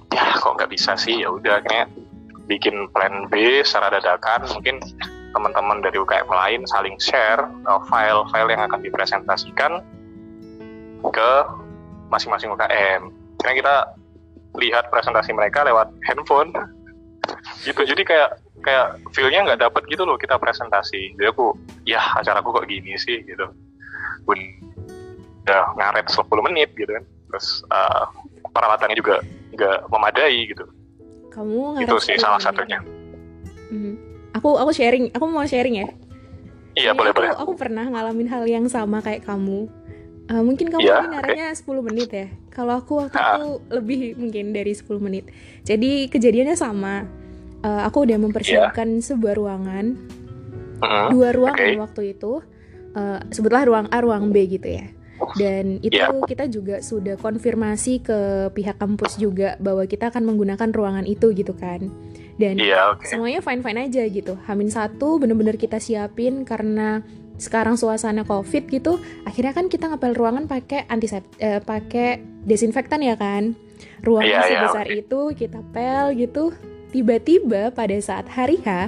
ya 0.09 0.25
kok 0.41 0.57
nggak 0.57 0.73
bisa 0.73 0.97
sih 0.97 1.21
ya 1.21 1.29
udah 1.29 1.61
akhirnya 1.61 1.85
bikin 2.49 2.89
plan 2.97 3.29
B 3.29 3.61
secara 3.61 3.93
dadakan 3.93 4.45
mungkin 4.57 4.81
teman-teman 5.37 5.81
dari 5.85 5.97
UKM 6.01 6.29
lain 6.29 6.61
saling 6.69 6.97
share 6.97 7.45
uh, 7.69 7.81
file-file 7.93 8.49
yang 8.53 8.65
akan 8.65 8.81
dipresentasikan 8.81 9.85
ke 11.13 11.33
masing-masing 12.09 12.53
UKM. 12.57 13.13
Karena 13.41 13.53
kita 13.53 13.75
lihat 14.59 14.93
presentasi 14.93 15.33
mereka 15.33 15.65
lewat 15.65 15.89
handphone. 16.05 16.53
Gitu. 17.65 17.81
Jadi 17.87 18.03
kayak 18.05 18.37
kayak 18.63 19.01
feel-nya 19.15 19.47
nggak 19.47 19.61
dapet 19.63 19.83
gitu 19.89 20.05
loh 20.05 20.19
kita 20.21 20.37
presentasi. 20.37 21.17
Jadi 21.17 21.27
aku 21.29 21.57
ya 21.89 22.03
acaraku 22.19 22.53
kok 22.53 22.67
gini 22.69 22.95
sih? 23.01 23.23
Gitu. 23.25 23.47
Pun 24.27 24.39
udah 25.43 25.75
ngaret 25.75 26.07
10 26.07 26.47
menit 26.51 26.71
gitu 26.77 26.91
kan. 26.91 27.05
Terus 27.33 27.47
uh, 27.73 28.05
peralatannya 28.53 28.97
juga 28.99 29.25
nggak 29.53 29.79
memadai 29.89 30.37
gitu. 30.53 30.65
Kamu 31.33 31.81
itu 31.81 31.97
sih 32.03 32.17
salah 32.21 32.41
satunya. 32.41 32.81
Mhm. 33.73 34.13
Aku 34.37 34.57
aku 34.57 34.73
sharing, 34.73 35.13
aku 35.13 35.25
mau 35.29 35.45
sharing 35.45 35.85
ya. 35.85 35.89
iya 36.73 36.97
boleh 36.97 37.13
aku, 37.13 37.19
boleh. 37.21 37.29
Aku 37.37 37.53
pernah 37.53 37.85
ngalamin 37.85 38.29
hal 38.33 38.49
yang 38.49 38.65
sama 38.65 39.05
kayak 39.05 39.29
kamu. 39.29 39.69
Eh, 40.33 40.41
mungkin 40.41 40.73
kamu 40.73 40.81
ini 40.81 41.09
naruhnya 41.13 41.49
10 41.53 41.85
menit 41.85 42.09
ya. 42.09 42.27
Kalau 42.49 42.81
aku 42.81 43.05
waktu 43.05 43.21
Ah. 43.21 43.37
itu 43.37 43.49
lebih 43.69 44.01
mungkin 44.17 44.57
dari 44.57 44.73
10 44.73 44.97
menit. 44.97 45.29
Jadi 45.61 46.09
kejadiannya 46.09 46.57
sama. 46.57 47.05
Eh, 47.61 47.83
aku 47.85 48.09
udah 48.09 48.17
mempersiapkan 48.17 48.89
sebuah 48.99 49.37
ruangan, 49.37 49.95
Mhm. 50.81 51.07
dua 51.15 51.29
ruangan 51.31 51.69
Oke. 51.69 51.79
waktu 51.79 52.03
itu. 52.17 52.33
Eh, 52.93 53.21
sebutlah 53.31 53.63
ruang 53.65 53.87
A, 53.89 54.01
ruang 54.01 54.33
B 54.33 54.49
gitu 54.49 54.73
ya. 54.73 54.89
Dan 55.39 55.79
itu 55.79 56.03
Iya. 56.03 56.11
kita 56.27 56.51
juga 56.51 56.83
sudah 56.83 57.15
konfirmasi 57.15 58.03
ke 58.03 58.19
pihak 58.51 58.75
kampus 58.75 59.15
juga 59.17 59.55
bahwa 59.57 59.87
kita 59.87 60.11
akan 60.11 60.27
menggunakan 60.27 60.75
ruangan 60.75 61.07
itu 61.07 61.31
gitu 61.31 61.55
kan. 61.55 61.87
Dan 62.33 62.59
iya 62.59 62.91
oke 62.91 63.05
semuanya 63.07 63.39
fine 63.39 63.61
fine 63.61 63.87
aja 63.87 64.03
gitu 64.09 64.35
Hamin 64.49 64.67
satu 64.67 65.21
bener-bener 65.21 65.55
kita 65.55 65.77
siapin 65.79 66.43
karena 66.43 67.05
sekarang 67.43 67.75
suasana 67.75 68.23
covid 68.23 68.71
gitu 68.71 68.97
akhirnya 69.27 69.51
kan 69.51 69.67
kita 69.67 69.91
ngepel 69.91 70.15
ruangan 70.15 70.47
pakai 70.47 70.87
antisep 70.87 71.27
eh, 71.37 71.59
pakai 71.59 72.23
desinfektan 72.41 73.03
ya 73.03 73.19
kan 73.19 73.59
ruangan 74.01 74.31
Iya, 74.31 74.39
iya, 74.41 74.47
sebesar 74.63 74.87
oke. 74.87 74.95
itu 74.97 75.21
kita 75.37 75.61
pel 75.75 76.15
gitu 76.15 76.55
tiba-tiba 76.95 77.75
pada 77.75 77.99
saat 77.99 78.31
hari 78.31 78.63
H 78.63 78.87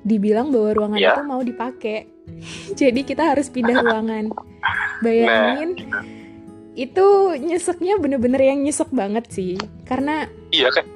dibilang 0.00 0.48
bahwa 0.48 0.70
ruangan 0.72 0.98
Iya. 0.98 1.12
itu 1.12 1.22
mau 1.22 1.42
dipakai 1.42 2.08
jadi 2.80 3.00
kita 3.02 3.36
harus 3.36 3.52
pindah 3.52 3.84
ruangan 3.84 4.30
nah 4.32 4.96
bayangin 4.98 5.76
gitu. 5.76 5.98
itu 6.74 7.06
nyeseknya 7.38 8.00
bener-bener 8.00 8.40
yang 8.40 8.64
nyesek 8.64 8.88
banget 8.88 9.28
sih 9.28 9.54
karena 9.84 10.24
iya 10.50 10.72
kan 10.72 10.86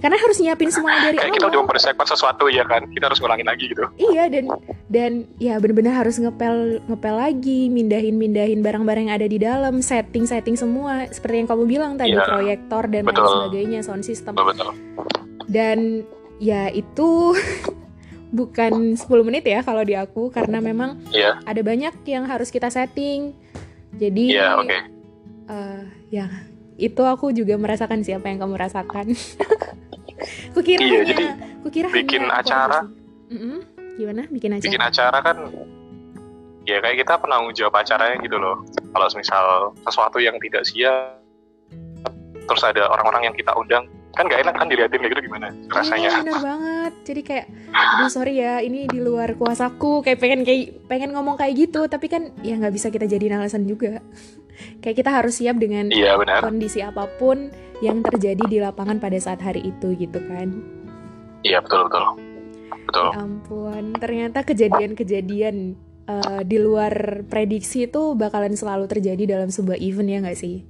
karena 0.00 0.16
harus 0.16 0.36
nyiapin 0.40 0.72
semuanya 0.72 1.12
dari 1.12 1.16
kayak 1.20 1.36
kita 1.36 1.44
awal. 1.44 1.52
udah 1.52 1.60
mempersiapkan 1.68 2.06
sesuatu 2.08 2.44
ya 2.48 2.64
kan? 2.64 2.88
Kita 2.88 3.12
harus 3.12 3.20
ngulangin 3.20 3.46
lagi 3.46 3.64
gitu. 3.68 3.84
Iya 4.00 4.24
dan 4.32 4.44
dan 4.88 5.12
ya 5.36 5.60
benar-benar 5.60 5.94
harus 6.00 6.16
ngepel 6.16 6.80
ngepel 6.88 7.14
lagi, 7.20 7.68
mindahin 7.68 8.16
mindahin 8.16 8.64
barang-barang 8.64 9.12
yang 9.12 9.14
ada 9.14 9.28
di 9.28 9.38
dalam, 9.38 9.84
setting 9.84 10.24
setting 10.24 10.56
semua. 10.56 11.04
Seperti 11.12 11.44
yang 11.44 11.48
kamu 11.48 11.64
bilang 11.68 11.92
tadi 12.00 12.16
Iya, 12.16 12.24
proyektor 12.26 12.82
dan 12.88 13.02
lain 13.04 13.16
sebagainya, 13.16 13.78
sound 13.84 14.02
system. 14.02 14.32
betul 14.34 14.50
betul. 14.50 14.72
Dan 15.46 16.08
ya 16.40 16.72
itu 16.72 17.36
bukan 18.38 18.96
10 18.96 19.04
menit 19.26 19.44
ya 19.44 19.60
kalau 19.60 19.84
di 19.84 19.98
aku 19.98 20.30
karena 20.32 20.62
memang 20.62 20.96
iya. 21.12 21.36
ada 21.44 21.60
banyak 21.60 21.92
yang 22.08 22.24
harus 22.24 22.48
kita 22.48 22.72
setting. 22.72 23.36
Jadi 24.00 24.32
iya 24.32 24.56
oke. 24.56 24.78
eh, 25.50 25.82
ya 26.08 26.49
itu 26.80 27.02
aku 27.04 27.36
juga 27.36 27.60
merasakan 27.60 28.00
siapa 28.00 28.32
yang 28.32 28.40
kamu 28.40 28.56
rasakan. 28.56 29.12
kukira 30.56 30.80
Iya, 30.80 31.00
hanya, 31.00 31.08
jadi 31.08 31.24
kukira 31.60 31.88
bikin 31.92 32.24
hanya 32.24 32.40
acara. 32.40 32.80
sih. 32.84 33.36
Mm-mm. 33.36 33.58
Gimana? 34.00 34.22
Bikin 34.32 34.50
acara? 34.56 34.64
bikin 34.68 34.82
acara 34.82 35.18
kan 35.20 35.36
ya 36.68 36.78
kayak 36.78 37.02
kita 37.02 37.14
penanggung 37.18 37.52
jawab 37.56 37.74
acaranya 37.80 38.16
gitu 38.20 38.36
loh 38.36 38.62
kalau 38.92 39.06
misal 39.16 39.44
sesuatu 39.82 40.18
yang 40.20 40.36
tidak 40.38 40.62
siap 40.68 41.18
terus 42.46 42.62
ada 42.62 42.86
orang-orang 42.90 43.30
yang 43.30 43.34
kita 43.34 43.52
undang 43.56 43.86
kan 44.14 44.26
nggak 44.26 44.42
enak 44.42 44.54
kan 44.58 44.66
dilihatin 44.66 45.00
kayak 45.00 45.12
gitu 45.14 45.22
gimana 45.30 45.48
Iya 45.54 45.70
rasanya 45.70 46.10
bener 46.18 46.40
banget. 46.42 46.92
Jadi 47.06 47.20
kayak, 47.22 47.46
aduh 47.70 48.10
sorry 48.10 48.42
ya, 48.42 48.58
ini 48.58 48.90
di 48.90 48.98
luar 48.98 49.38
kuasaku. 49.38 50.02
Kayak 50.02 50.18
pengen 50.18 50.40
kayak 50.42 50.82
pengen 50.90 51.14
ngomong 51.14 51.38
kayak 51.38 51.54
gitu, 51.54 51.86
tapi 51.86 52.10
kan 52.10 52.34
ya 52.42 52.58
nggak 52.58 52.74
bisa 52.74 52.90
kita 52.90 53.06
jadiin 53.06 53.38
alasan 53.38 53.70
juga. 53.70 54.02
Kayak 54.78 54.96
kita 54.98 55.10
harus 55.10 55.38
siap 55.38 55.56
dengan 55.56 55.88
iya 55.88 56.14
benar. 56.14 56.40
kondisi 56.40 56.80
apa 56.80 57.06
pun 57.16 57.48
yang 57.80 58.00
terjadi 58.00 58.44
di 58.44 58.58
lapangan 58.60 59.00
pada 59.00 59.16
saat 59.16 59.40
hari 59.40 59.64
itu 59.66 59.96
gitu 59.96 60.20
kan. 60.26 60.52
iya 61.40 61.60
betul 61.60 61.88
betul. 61.88 62.04
Betul. 62.84 63.06
Ya 63.06 63.22
ampun, 63.22 63.84
ternyata 63.96 64.42
kejadian-kejadian 64.42 65.56
eh, 66.04 66.42
di 66.42 66.58
luar 66.58 67.22
prediksi 67.24 67.86
itu 67.86 68.12
bakalan 68.12 68.52
selalu 68.52 68.84
terjadi 68.84 69.38
dalam 69.38 69.48
sebuah 69.48 69.78
event 69.78 70.08
ya 70.10 70.18
nggak 70.20 70.38
sih? 70.38 70.66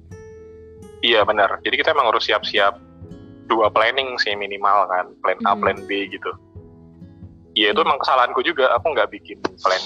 iya 1.01 1.25
benar. 1.25 1.57
Jadi 1.65 1.81
kita 1.81 1.91
emang 1.91 2.13
harus 2.13 2.29
siap-siap 2.29 2.77
dua 3.49 3.73
planning 3.73 4.15
sih 4.21 4.37
minimal 4.37 4.85
kan. 4.85 5.09
Plan 5.19 5.39
A 5.43 5.51
Mhm. 5.51 5.59
plan 5.59 5.79
B 5.83 6.05
gitu. 6.07 6.31
Iya 7.51 7.73
itu 7.73 7.81
emang 7.81 7.99
kesalahanku 7.99 8.39
juga. 8.45 8.69
Aku 8.77 8.93
nggak 8.93 9.11
bikin 9.11 9.41
plan 9.59 9.83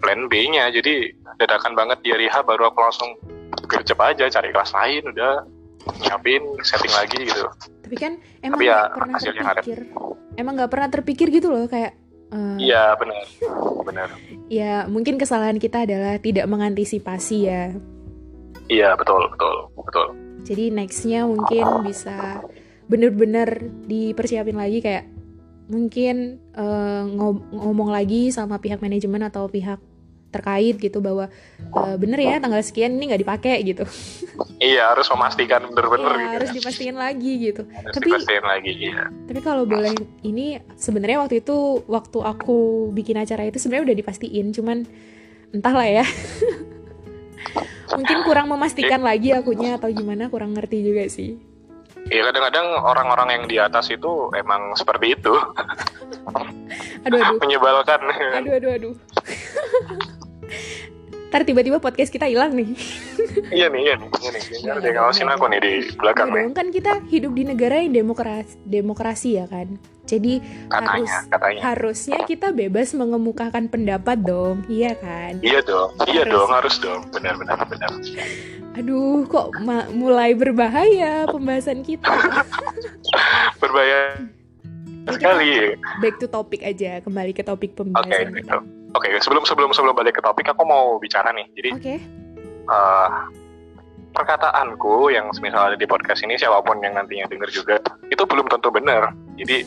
plan 0.00 0.20
B-nya. 0.26 0.72
Jadi 0.72 1.12
dadakan 1.36 1.76
banget 1.76 2.00
di 2.02 2.10
hari 2.10 2.26
H 2.26 2.42
baru 2.42 2.66
aku 2.66 2.78
langsung 2.82 3.10
gercep 3.66 3.98
aja 3.98 4.24
cari 4.30 4.48
kelas 4.50 4.70
lain 4.72 5.02
udah 5.10 5.32
nyiapin 6.02 6.42
setting 6.62 6.90
lagi 6.90 7.18
gitu 7.22 7.42
Tapi 7.86 7.96
kan 7.96 8.12
emang 8.42 8.58
Tapi 8.58 8.66
ya, 8.66 8.78
nggak 8.82 8.94
pernah 8.98 9.14
hasilnya 9.14 9.42
terpikir, 9.54 9.78
emang 10.34 10.52
nggak 10.58 10.70
pernah 10.74 10.88
terpikir 10.90 11.26
gitu 11.30 11.48
loh 11.50 11.64
kayak. 11.70 11.94
eh, 12.34 12.58
Iya 12.58 12.98
benar, 12.98 13.22
benar. 13.86 14.08
Ya 14.50 14.74
mungkin 14.90 15.14
kesalahan 15.14 15.62
kita 15.62 15.86
adalah 15.86 16.18
tidak 16.18 16.50
mengantisipasi 16.50 17.36
ya. 17.46 17.70
Iya 18.66 18.98
betul, 18.98 19.30
betul, 19.30 19.70
betul. 19.78 20.06
Jadi 20.42 20.74
nextnya 20.74 21.22
mungkin 21.22 21.86
bisa 21.86 22.42
bener-bener 22.86 23.70
dipersiapin 23.86 24.58
lagi 24.58 24.82
kayak 24.82 25.06
mungkin 25.66 26.38
ngob- 27.14 27.46
ngomong 27.50 27.90
lagi 27.90 28.30
sama 28.30 28.58
pihak 28.58 28.78
manajemen 28.78 29.22
atau 29.22 29.46
pihak 29.46 29.78
terkait 30.28 30.76
gitu 30.76 30.98
bahwa 31.00 31.30
eh, 31.60 31.96
bener 31.96 32.18
ya 32.18 32.36
tanggal 32.36 32.60
sekian 32.60 32.94
ini 32.94 33.08
nggak 33.08 33.22
dipakai 33.22 33.56
gitu. 33.62 33.84
Iya 34.56 34.92
harus 34.92 35.08
memastikan 35.08 35.64
bener-bener 35.68 36.12
Iya, 36.12 36.20
gitu. 36.20 36.34
harus 36.36 36.48
kan. 36.48 36.56
dipastiin 36.60 36.96
lagi 36.96 37.32
gitu. 37.40 37.62
Harus 37.68 37.94
tapi- 37.94 38.08
dipastiin 38.08 38.44
lagi, 38.44 38.72
iya. 38.72 39.02
Tapi 39.08 39.40
kalau 39.40 39.64
boleh 39.64 39.92
ini 40.22 40.46
sebenarnya 40.74 41.24
waktu 41.24 41.40
itu 41.40 41.56
waktu 41.86 42.18
aku 42.20 42.56
bikin 42.92 43.16
acara 43.16 43.44
itu 43.44 43.56
sebenarnya 43.56 43.92
udah 43.92 43.98
dipastiin, 43.98 44.46
cuman 44.52 44.78
entahlah 45.52 45.88
ya. 45.88 46.04
Mungkin 47.96 48.18
kurang 48.26 48.50
memastikan 48.50 49.00
lagi 49.00 49.30
akunya 49.30 49.78
atau 49.78 49.88
gimana 49.88 50.26
kurang 50.26 50.52
ngerti 50.52 50.82
juga 50.82 51.06
sih. 51.06 51.38
Iya 52.06 52.22
kadang-kadang 52.24 52.66
orang-orang 52.78 53.28
yang 53.30 53.44
di 53.44 53.56
atas 53.58 53.90
itu 53.90 54.30
emang 54.32 54.72
seperti 54.74 55.14
itu, 55.14 55.34
Aduh 57.02 57.18
aduh. 57.18 57.38
menyebalkan. 57.38 58.00
Aduh 58.36 58.52
aduh 58.54 58.70
aduh. 58.72 58.94
Ntar 61.26 61.42
tiba-tiba 61.42 61.82
podcast 61.82 62.08
kita 62.08 62.30
hilang 62.30 62.54
nih. 62.54 62.70
iya 63.50 63.66
nih, 63.66 63.80
iya 63.82 63.94
nih, 63.98 64.08
iya 64.16 64.30
nih. 64.30 64.42
Ada 64.70 64.86
yang 64.86 64.96
ngawasin 64.96 65.28
aku 65.28 65.44
nih 65.50 65.60
di 65.60 65.72
belakang 65.98 66.28
Enggak 66.30 66.40
nih. 66.40 66.54
kan 66.54 66.66
kita 66.70 66.92
hidup 67.10 67.32
di 67.34 67.42
negara 67.44 67.74
yang 67.82 67.92
demokrasi, 67.92 68.54
demokrasi 68.62 69.28
ya 69.34 69.46
kan. 69.46 69.74
Jadi 70.06 70.38
harus 70.70 70.70
Katanya, 70.70 71.16
katanya. 71.28 71.60
harusnya 71.66 72.18
kita 72.22 72.54
bebas 72.54 72.94
mengemukakan 72.94 73.66
pendapat 73.66 74.22
dong, 74.22 74.62
iya 74.70 74.94
kan? 74.94 75.42
Iya 75.42 75.58
dong, 75.60 75.90
iya 76.06 76.22
Harus. 76.22 76.30
dong, 76.32 76.50
harus 76.54 76.74
dong. 76.78 77.00
Benar-benar, 77.10 77.58
benar. 77.66 77.90
Aduh, 78.76 79.24
kok 79.24 79.56
mulai 79.96 80.36
berbahaya 80.36 81.24
pembahasan 81.24 81.80
kita. 81.80 82.12
Berbahaya 83.62 84.20
sekali. 85.08 85.78
back 86.02 86.20
to 86.20 86.28
topic 86.28 86.60
aja, 86.60 87.00
kembali 87.00 87.32
ke 87.32 87.40
topik 87.40 87.72
pembahasan 87.72 88.36
gitu. 88.36 88.44
kita. 88.44 88.54
Oke, 88.92 89.08
sebelum 89.20 89.44
sebelum 89.48 89.70
sebelum 89.72 89.96
balik 89.96 90.20
ke 90.20 90.22
topik, 90.24 90.48
aku 90.52 90.64
mau 90.68 91.00
bicara 91.00 91.32
nih. 91.32 91.46
Jadi 91.56 91.70
Oke, 91.72 91.96
eh, 92.68 93.08
perkataanku 94.16 95.12
yang 95.12 95.28
semisal 95.36 95.72
ada 95.72 95.76
di 95.76 95.84
podcast 95.84 96.24
ini 96.24 96.40
siapa 96.40 96.64
pun 96.64 96.80
yang 96.80 96.96
nantinya 96.96 97.28
denger 97.28 97.48
juga 97.52 97.76
itu 98.08 98.22
belum 98.24 98.48
tentu 98.48 98.68
benar. 98.72 99.12
Jadi 99.36 99.64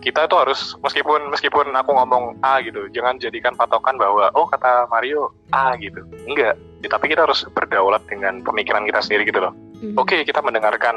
kita 0.00 0.30
tuh 0.30 0.46
harus 0.46 0.72
meskipun 0.80 1.28
meskipun 1.28 1.74
aku 1.74 1.90
ngomong 1.92 2.40
A 2.40 2.64
gitu, 2.64 2.88
jangan 2.92 3.20
jadikan 3.20 3.52
patokan 3.52 4.00
bahwa 4.00 4.32
oh 4.32 4.48
kata 4.48 4.88
Mario 4.88 5.32
A 5.52 5.76
gitu. 5.76 6.00
Enggak. 6.24 6.56
Ya, 6.78 6.88
tapi 6.90 7.10
kita 7.10 7.26
harus 7.26 7.42
berdaulat 7.50 8.06
dengan 8.06 8.38
pemikiran 8.46 8.86
kita 8.86 9.02
sendiri 9.02 9.26
gitu 9.26 9.42
loh. 9.42 9.52
Mhm. 9.82 9.98
Oke, 9.98 10.22
kita 10.22 10.38
mendengarkan 10.42 10.94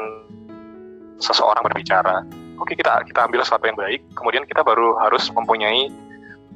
seseorang 1.22 1.62
berbicara. 1.62 2.26
oke 2.58 2.74
okay, 2.74 2.76
kita 2.78 3.02
kita 3.06 3.20
ambil 3.26 3.40
sesuatu 3.42 3.64
yang 3.66 3.78
baik 3.78 4.00
kemudian 4.14 4.44
kita 4.46 4.62
baru 4.62 4.94
harus 5.02 5.26
mempunyai 5.34 5.90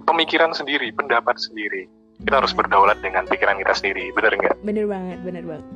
pemikiran 0.07 0.55
sendiri 0.55 0.91
pendapat 0.95 1.35
sendiri 1.39 1.91
kita 2.23 2.39
harus 2.39 2.55
berdaulat 2.55 2.99
dengan 3.03 3.27
pikiran 3.27 3.59
kita 3.59 3.75
sendiri 3.75 4.15
benar 4.15 4.39
nggak 4.39 4.55
bener 4.63 4.87
banget 4.87 5.19
bener 5.27 5.45
banget 5.47 5.67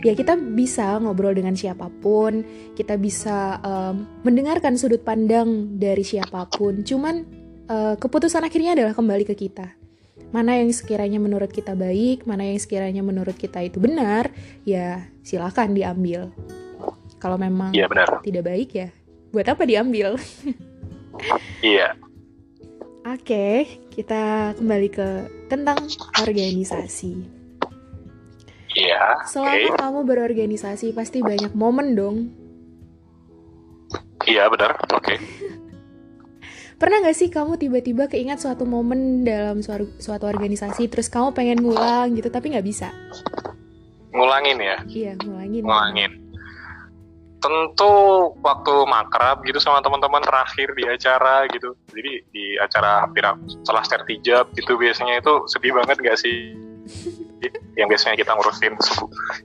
ya 0.00 0.12
kita 0.16 0.40
bisa 0.40 0.96
ngobrol 1.04 1.36
dengan 1.36 1.52
siapa 1.52 1.92
pun 2.00 2.44
kita 2.72 2.96
bisa 2.96 3.60
um, 3.60 4.08
mendengarkan 4.24 4.80
sudut 4.80 5.04
pandang 5.04 5.76
dari 5.76 6.00
siapa 6.00 6.48
pun 6.48 6.80
cuman 6.80 7.28
uh, 7.68 7.94
keputusan 8.00 8.40
akhirnya 8.40 8.72
adalah 8.72 8.96
kembali 8.96 9.28
ke 9.28 9.36
kita 9.36 9.68
mana 10.34 10.58
yang 10.58 10.74
sekiranya 10.74 11.22
menurut 11.22 11.54
kita 11.54 11.78
baik 11.78 12.26
mana 12.26 12.42
yang 12.42 12.58
sekiranya 12.58 13.06
menurut 13.06 13.38
kita 13.38 13.62
itu 13.62 13.78
benar 13.78 14.34
ya 14.66 15.06
silakan 15.22 15.78
diambil 15.78 16.34
kalau 17.22 17.38
memang 17.38 17.70
ya, 17.70 17.86
benar. 17.86 18.18
tidak 18.26 18.50
baik 18.50 18.74
ya 18.74 18.88
buat 19.30 19.46
apa 19.46 19.62
diambil 19.62 20.18
iya 21.62 21.94
Oke, 23.04 23.68
kita 23.92 24.56
kembali 24.56 24.88
ke 24.88 25.08
tentang 25.52 25.76
organisasi. 26.24 27.20
Iya. 28.72 29.28
Selama 29.28 29.52
okay. 29.60 29.76
kamu 29.76 30.00
berorganisasi 30.08 30.96
pasti 30.96 31.20
banyak 31.20 31.52
momen 31.52 31.92
dong. 31.92 32.32
Iya 34.24 34.48
benar. 34.48 34.80
Oke. 34.88 34.96
Okay. 35.04 35.18
Pernah 36.74 37.06
gak 37.06 37.16
sih 37.16 37.30
kamu 37.30 37.56
tiba-tiba 37.56 38.10
keingat 38.10 38.42
suatu 38.42 38.66
momen 38.66 39.22
dalam 39.22 39.62
suatu, 39.62 39.88
suatu 40.02 40.26
organisasi 40.26 40.90
terus 40.90 41.06
kamu 41.06 41.30
pengen 41.32 41.62
ngulang 41.62 42.12
gitu 42.18 42.28
tapi 42.28 42.50
nggak 42.50 42.66
bisa? 42.66 42.90
Ngulangin 44.10 44.58
ya? 44.58 44.76
Iya 44.86 45.12
ngulangin. 45.22 45.62
Ngulangin 45.62 46.12
tentu 47.44 47.92
waktu 48.40 48.72
makrab 48.88 49.44
gitu 49.44 49.60
sama 49.60 49.84
teman-teman 49.84 50.24
terakhir 50.24 50.72
di 50.72 50.88
acara 50.88 51.44
gitu 51.52 51.76
jadi 51.92 52.24
di 52.32 52.56
acara 52.56 53.04
hampir 53.04 53.20
setelah 53.60 53.84
sertijab 53.84 54.48
gitu 54.56 54.80
biasanya 54.80 55.20
itu 55.20 55.44
sedih 55.52 55.76
banget 55.76 56.00
gak 56.00 56.16
sih 56.16 56.56
yang 57.74 57.88
biasanya 57.90 58.16
kita 58.16 58.30
ngurusin 58.36 58.74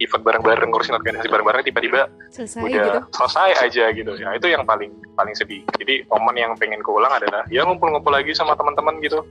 event 0.04 0.24
bareng-bareng 0.24 0.70
ngurusin 0.70 0.96
organisasi 0.96 1.30
bareng-bareng 1.32 1.64
tiba-tiba 1.66 2.12
selesai 2.30 2.62
udah 2.62 2.86
gitu. 2.86 3.00
selesai 3.16 3.50
aja 3.66 3.86
gitu 3.96 4.12
ya 4.20 4.30
itu 4.36 4.48
yang 4.52 4.64
paling 4.64 4.92
paling 5.16 5.34
sedih 5.34 5.64
jadi 5.80 6.06
momen 6.12 6.36
yang 6.38 6.52
pengen 6.60 6.80
keulang 6.84 7.12
adalah 7.12 7.44
ya 7.50 7.66
ngumpul-ngumpul 7.66 8.12
lagi 8.14 8.32
sama 8.36 8.54
teman-teman 8.56 9.00
gitu 9.02 9.24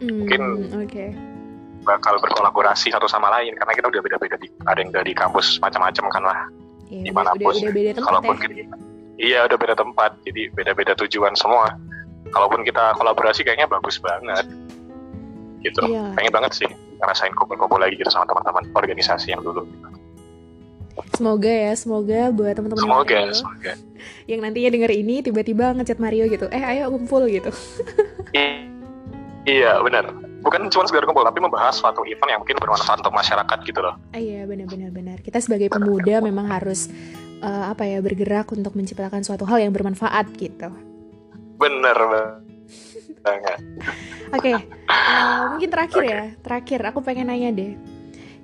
hmm, 0.00 0.16
mungkin 0.24 0.40
okay. 0.80 1.08
bakal 1.84 2.16
berkolaborasi 2.20 2.92
satu 2.92 3.10
sama 3.10 3.28
lain 3.40 3.54
karena 3.56 3.72
kita 3.76 3.86
udah 3.90 4.00
beda-beda 4.02 4.36
di 4.40 4.48
ada 4.66 4.78
yang 4.80 4.90
udah 4.94 5.04
di 5.04 5.14
kampus 5.14 5.58
macam-macam 5.60 6.04
kan 6.10 6.22
lah 6.24 6.38
ya, 6.90 7.12
beda 7.12 7.90
tempat 7.96 8.06
kalaupun 8.06 8.36
ya? 8.36 8.46
kita, 8.46 8.76
iya 9.20 9.38
udah 9.46 9.58
beda 9.58 9.74
tempat 9.78 10.10
jadi 10.26 10.42
beda-beda 10.56 10.92
tujuan 11.06 11.36
semua 11.36 11.76
kalaupun 12.30 12.62
kita 12.62 12.94
kolaborasi 12.98 13.42
kayaknya 13.42 13.66
bagus 13.70 13.98
banget 14.02 14.46
gitu 15.60 15.84
iya. 15.92 16.12
pengen 16.16 16.32
banget 16.32 16.52
sih 16.64 16.70
ngerasain 17.00 17.32
kumpul-kumpul 17.34 17.80
lagi 17.80 17.96
gitu 17.96 18.12
sama 18.12 18.28
teman-teman 18.28 18.68
organisasi 18.76 19.32
yang 19.32 19.42
dulu 19.42 19.64
Semoga 21.16 21.48
ya, 21.48 21.72
semoga 21.72 22.28
buat 22.28 22.52
teman-teman 22.60 22.84
semoga, 22.84 23.16
Mario 23.24 23.32
semoga. 23.32 23.72
yang 24.28 24.40
nantinya 24.44 24.68
denger 24.68 24.92
ini 24.92 25.24
tiba-tiba 25.24 25.72
ngechat 25.72 25.96
Mario 25.96 26.28
gitu, 26.28 26.46
eh 26.52 26.60
ayo 26.60 26.92
kumpul 26.92 27.24
gitu. 27.24 27.48
iya 29.48 29.80
benar 29.80 30.12
bukan 30.40 30.68
cuma 30.72 30.84
sekedar 30.88 31.04
kumpul 31.04 31.24
tapi 31.24 31.38
membahas 31.40 31.76
suatu 31.76 32.04
event 32.08 32.28
yang 32.28 32.40
mungkin 32.40 32.56
bermanfaat 32.56 33.04
untuk 33.04 33.14
masyarakat 33.14 33.58
gitu 33.64 33.80
loh. 33.80 33.94
Ah, 34.16 34.20
iya 34.20 34.48
benar-benar 34.48 34.90
benar. 34.92 35.16
Kita 35.20 35.38
sebagai 35.40 35.68
pemuda 35.68 36.24
memang 36.24 36.48
harus 36.48 36.88
uh, 37.44 37.72
apa 37.72 37.84
ya 37.84 38.00
bergerak 38.00 38.48
untuk 38.52 38.72
menciptakan 38.76 39.20
suatu 39.24 39.44
hal 39.44 39.60
yang 39.60 39.72
bermanfaat 39.72 40.32
gitu. 40.36 40.72
Bener. 41.60 41.96
Oke, 43.20 43.50
okay, 44.32 44.54
uh, 44.54 44.92
eh, 44.92 45.42
mungkin 45.54 45.68
terakhir 45.70 46.02
okay. 46.02 46.12
ya, 46.12 46.24
terakhir 46.40 46.80
aku 46.86 46.98
pengen 47.02 47.28
nanya 47.28 47.50
deh 47.52 47.74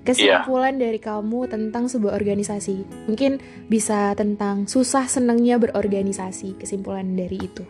kesimpulan 0.06 0.78
yeah. 0.78 0.82
dari 0.86 1.00
kamu 1.02 1.50
tentang 1.50 1.90
sebuah 1.90 2.14
organisasi. 2.14 2.86
Mungkin 3.10 3.42
bisa 3.66 4.14
tentang 4.14 4.70
susah 4.70 5.10
senangnya 5.10 5.58
berorganisasi, 5.58 6.54
kesimpulan 6.62 7.18
dari 7.18 7.42
itu. 7.42 7.66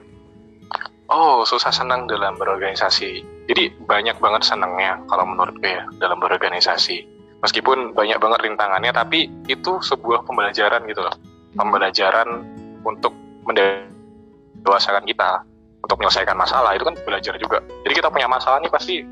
Oh, 1.08 1.46
susah 1.48 1.72
senang 1.72 2.04
dalam 2.10 2.36
berorganisasi. 2.36 3.24
Jadi 3.48 3.72
banyak 3.86 4.18
banget 4.18 4.42
senangnya 4.42 4.98
kalau 5.06 5.24
menurut 5.24 5.56
gue 5.62 5.72
ya 5.72 5.86
dalam 6.02 6.20
berorganisasi. 6.20 7.08
Meskipun 7.40 7.94
banyak 7.94 8.18
banget 8.18 8.42
rintangannya, 8.42 8.90
tapi 8.90 9.30
itu 9.46 9.78
sebuah 9.80 10.26
pembelajaran 10.26 10.82
gitu 10.90 11.06
loh. 11.06 11.14
Pembelajaran 11.54 12.42
untuk 12.82 13.14
mendewasakan 13.46 15.06
kita, 15.06 15.46
untuk 15.86 16.02
menyelesaikan 16.02 16.34
masalah 16.34 16.74
itu 16.74 16.82
kan 16.82 16.98
belajar 17.06 17.38
juga. 17.38 17.62
Jadi 17.86 17.94
kita 17.94 18.10
punya 18.10 18.26
masalah 18.26 18.58
nih 18.58 18.70
pasti 18.74 19.06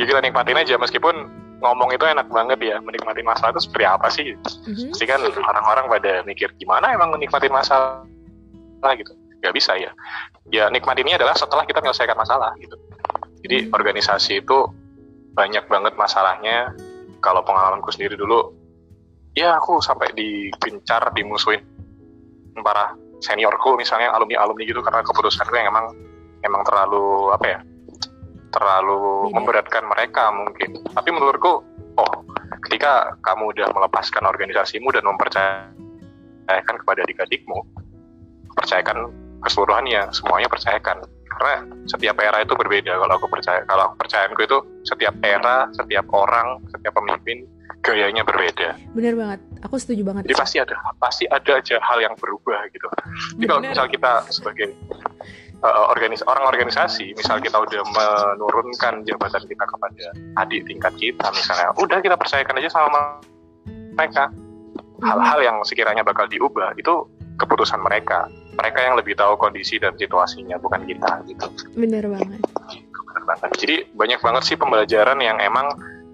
ya 0.00 0.04
kita 0.08 0.24
nikmatin 0.24 0.56
aja 0.56 0.80
meskipun 0.80 1.14
ngomong 1.60 1.92
itu 1.92 2.04
enak 2.04 2.26
banget 2.32 2.58
ya 2.64 2.76
menikmati 2.80 3.20
masalah 3.20 3.52
itu 3.52 3.68
seperti 3.68 3.84
apa 3.84 4.08
sih? 4.08 4.32
Mm-hmm. 4.32 4.90
Pasti 4.96 5.04
kan 5.04 5.20
orang-orang 5.20 5.86
pada 5.92 6.12
mikir 6.24 6.48
gimana 6.56 6.96
emang 6.96 7.12
menikmati 7.12 7.52
masalah 7.52 8.02
gitu 8.96 9.12
nggak 9.44 9.52
bisa 9.60 9.76
ya 9.76 9.92
ya 10.48 10.72
nikmat 10.72 10.96
ini 11.04 11.20
adalah 11.20 11.36
setelah 11.36 11.68
kita 11.68 11.84
menyelesaikan 11.84 12.16
masalah 12.16 12.56
gitu 12.56 12.80
jadi 13.44 13.68
hmm. 13.68 13.76
organisasi 13.76 14.40
itu 14.40 14.72
banyak 15.36 15.68
banget 15.68 15.92
masalahnya 16.00 16.72
kalau 17.20 17.44
pengalamanku 17.44 17.92
sendiri 17.92 18.16
dulu 18.16 18.56
ya 19.36 19.60
aku 19.60 19.84
sampai 19.84 20.16
digencar 20.16 21.12
dimusuhin 21.12 21.60
para 22.64 22.96
seniorku 23.20 23.76
misalnya 23.76 24.16
alumni 24.16 24.40
alumni 24.40 24.64
gitu 24.64 24.80
karena 24.80 25.04
keputusanku 25.04 25.52
yang 25.52 25.68
emang 25.68 25.92
emang 26.44 26.62
terlalu 26.62 27.32
apa 27.32 27.46
ya 27.48 27.60
terlalu 28.54 29.02
Beda. 29.02 29.34
memberatkan 29.34 29.84
mereka 29.90 30.30
mungkin. 30.30 30.78
Tapi 30.94 31.10
menurutku 31.10 31.52
oh 31.98 32.14
ketika 32.70 33.18
kamu 33.26 33.50
udah 33.50 33.66
melepaskan 33.74 34.22
organisasimu 34.30 34.94
dan 34.94 35.02
mempercayakan 35.10 36.76
kepada 36.78 37.02
adik-adikmu 37.02 37.58
percayakan 38.54 39.10
keseluruhannya 39.42 40.14
semuanya 40.14 40.46
percayakan. 40.46 41.02
Karena 41.34 41.66
setiap 41.90 42.14
era 42.22 42.46
itu 42.46 42.54
berbeda. 42.54 42.94
Kalau 42.94 43.14
aku 43.18 43.26
percaya 43.26 43.66
kalau 43.66 43.90
aku 43.90 44.06
percayaanku 44.06 44.40
itu 44.46 44.58
setiap 44.86 45.18
era 45.26 45.66
setiap 45.74 46.06
orang 46.14 46.62
setiap 46.70 46.94
pemimpin 46.94 47.42
gayanya 47.82 48.22
berbeda. 48.22 48.78
Benar 48.94 49.14
banget. 49.18 49.40
Aku 49.66 49.76
setuju 49.76 50.06
banget. 50.06 50.30
Jadi 50.30 50.38
pasti 50.38 50.56
ada 50.62 50.78
pasti 51.02 51.24
ada 51.26 51.58
aja 51.58 51.76
hal 51.82 51.98
yang 52.00 52.14
berubah 52.16 52.70
gitu. 52.70 52.86
Jadi 53.34 53.44
kalau 53.50 53.60
misal 53.66 53.86
kita 53.90 54.12
sebagai 54.30 54.72
uh, 55.64 55.90
organis 55.90 56.20
orang 56.28 56.44
organisasi 56.44 57.16
misal 57.16 57.40
kita 57.40 57.56
udah 57.56 57.82
menurunkan 57.88 59.02
jabatan 59.08 59.42
kita 59.48 59.64
kepada 59.64 60.04
adik 60.44 60.68
tingkat 60.68 60.92
kita 61.00 61.26
misalnya 61.32 61.72
udah 61.80 61.98
kita 62.04 62.14
percayakan 62.14 62.60
aja 62.60 62.70
sama 62.70 63.18
mereka. 63.96 64.28
Hal-hal 65.02 65.40
yang 65.42 65.56
sekiranya 65.66 66.06
bakal 66.06 66.30
diubah 66.30 66.72
itu 66.78 67.08
keputusan 67.36 67.82
mereka. 67.82 68.30
Mereka 68.54 68.78
yang 68.78 68.94
lebih 68.94 69.18
tahu 69.18 69.34
kondisi 69.34 69.82
dan 69.82 69.98
situasinya 69.98 70.54
bukan 70.62 70.86
kita 70.86 71.18
gitu. 71.26 71.46
Benar 71.74 72.06
banget. 72.06 72.40
Benar 73.10 73.22
banget. 73.26 73.50
Jadi 73.58 73.76
banyak 73.90 74.20
banget 74.22 74.42
sih 74.46 74.56
pembelajaran 74.56 75.18
yang 75.18 75.42
emang 75.42 75.66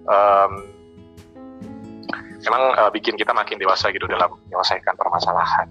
um, 0.09 0.51
emang 2.41 2.63
uh, 2.73 2.89
bikin 2.89 3.13
kita 3.15 3.31
makin 3.37 3.61
dewasa 3.61 3.93
gitu 3.93 4.09
dalam 4.09 4.33
menyelesaikan 4.49 4.97
permasalahan 4.97 5.69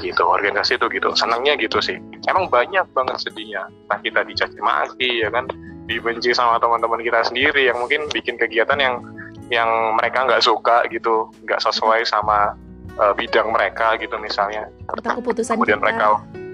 gitu 0.00 0.22
organisasi 0.24 0.76
itu 0.76 0.86
gitu. 0.92 1.08
Senangnya 1.14 1.54
gitu 1.58 1.78
sih. 1.78 1.98
Emang 2.28 2.48
banyak 2.48 2.84
banget 2.92 3.16
sedihnya. 3.22 3.68
Entah 3.86 4.00
kita 4.02 4.20
dicaci 4.26 4.58
maki 4.58 5.24
ya 5.24 5.28
kan? 5.32 5.46
Dibenci 5.86 6.30
sama 6.32 6.62
teman-teman 6.62 7.02
kita 7.02 7.26
sendiri 7.26 7.66
yang 7.68 7.78
mungkin 7.82 8.06
bikin 8.10 8.38
kegiatan 8.38 8.78
yang 8.78 9.02
yang 9.50 9.68
mereka 9.98 10.24
nggak 10.24 10.42
suka 10.44 10.86
gitu. 10.88 11.28
Nggak 11.44 11.60
sesuai 11.60 12.06
sama 12.06 12.54
uh, 12.98 13.12
bidang 13.12 13.50
mereka 13.50 13.98
gitu 13.98 14.14
misalnya. 14.18 14.70
Atau 14.90 15.20
keputusan 15.20 15.58
kemudian 15.58 15.82
kita. 15.82 15.86
mereka 15.86 16.06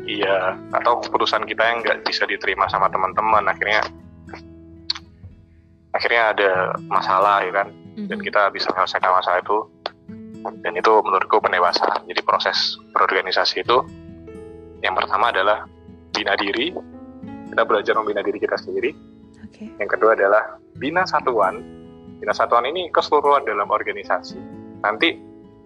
iya 0.09 0.57
atau 0.73 1.05
keputusan 1.05 1.45
kita 1.45 1.61
yang 1.61 1.85
nggak 1.85 2.01
bisa 2.09 2.25
diterima 2.25 2.65
sama 2.73 2.89
teman-teman. 2.89 3.45
Akhirnya 3.45 3.85
akhirnya 5.93 6.23
ada 6.33 6.53
masalah 6.89 7.45
ya 7.45 7.53
kan? 7.53 7.69
Mm-hmm. 7.99 8.15
dan 8.15 8.19
kita 8.23 8.43
bisa 8.55 8.71
menyelesaikan 8.71 9.11
masalah 9.11 9.39
itu 9.43 9.59
dan 10.45 10.73
itu 10.75 10.93
menurutku 11.03 11.43
pendewasaan. 11.43 12.07
Jadi 12.07 12.21
proses 12.23 12.79
berorganisasi 12.95 13.63
itu 13.67 13.83
yang 14.83 14.95
pertama 14.95 15.35
adalah 15.35 15.67
bina 16.15 16.35
diri. 16.39 16.75
Kita 17.49 17.63
belajar 17.65 17.95
membina 17.99 18.23
diri 18.23 18.39
kita 18.39 18.57
sendiri. 18.59 18.93
Okay. 19.49 19.71
yang 19.81 19.89
kedua 19.89 20.13
adalah 20.13 20.61
bina 20.77 21.09
satuan. 21.09 21.63
Bina 22.21 22.37
satuan 22.37 22.69
ini 22.69 22.93
keseluruhan 22.93 23.49
dalam 23.49 23.71
organisasi. 23.71 24.37
Nanti 24.85 25.17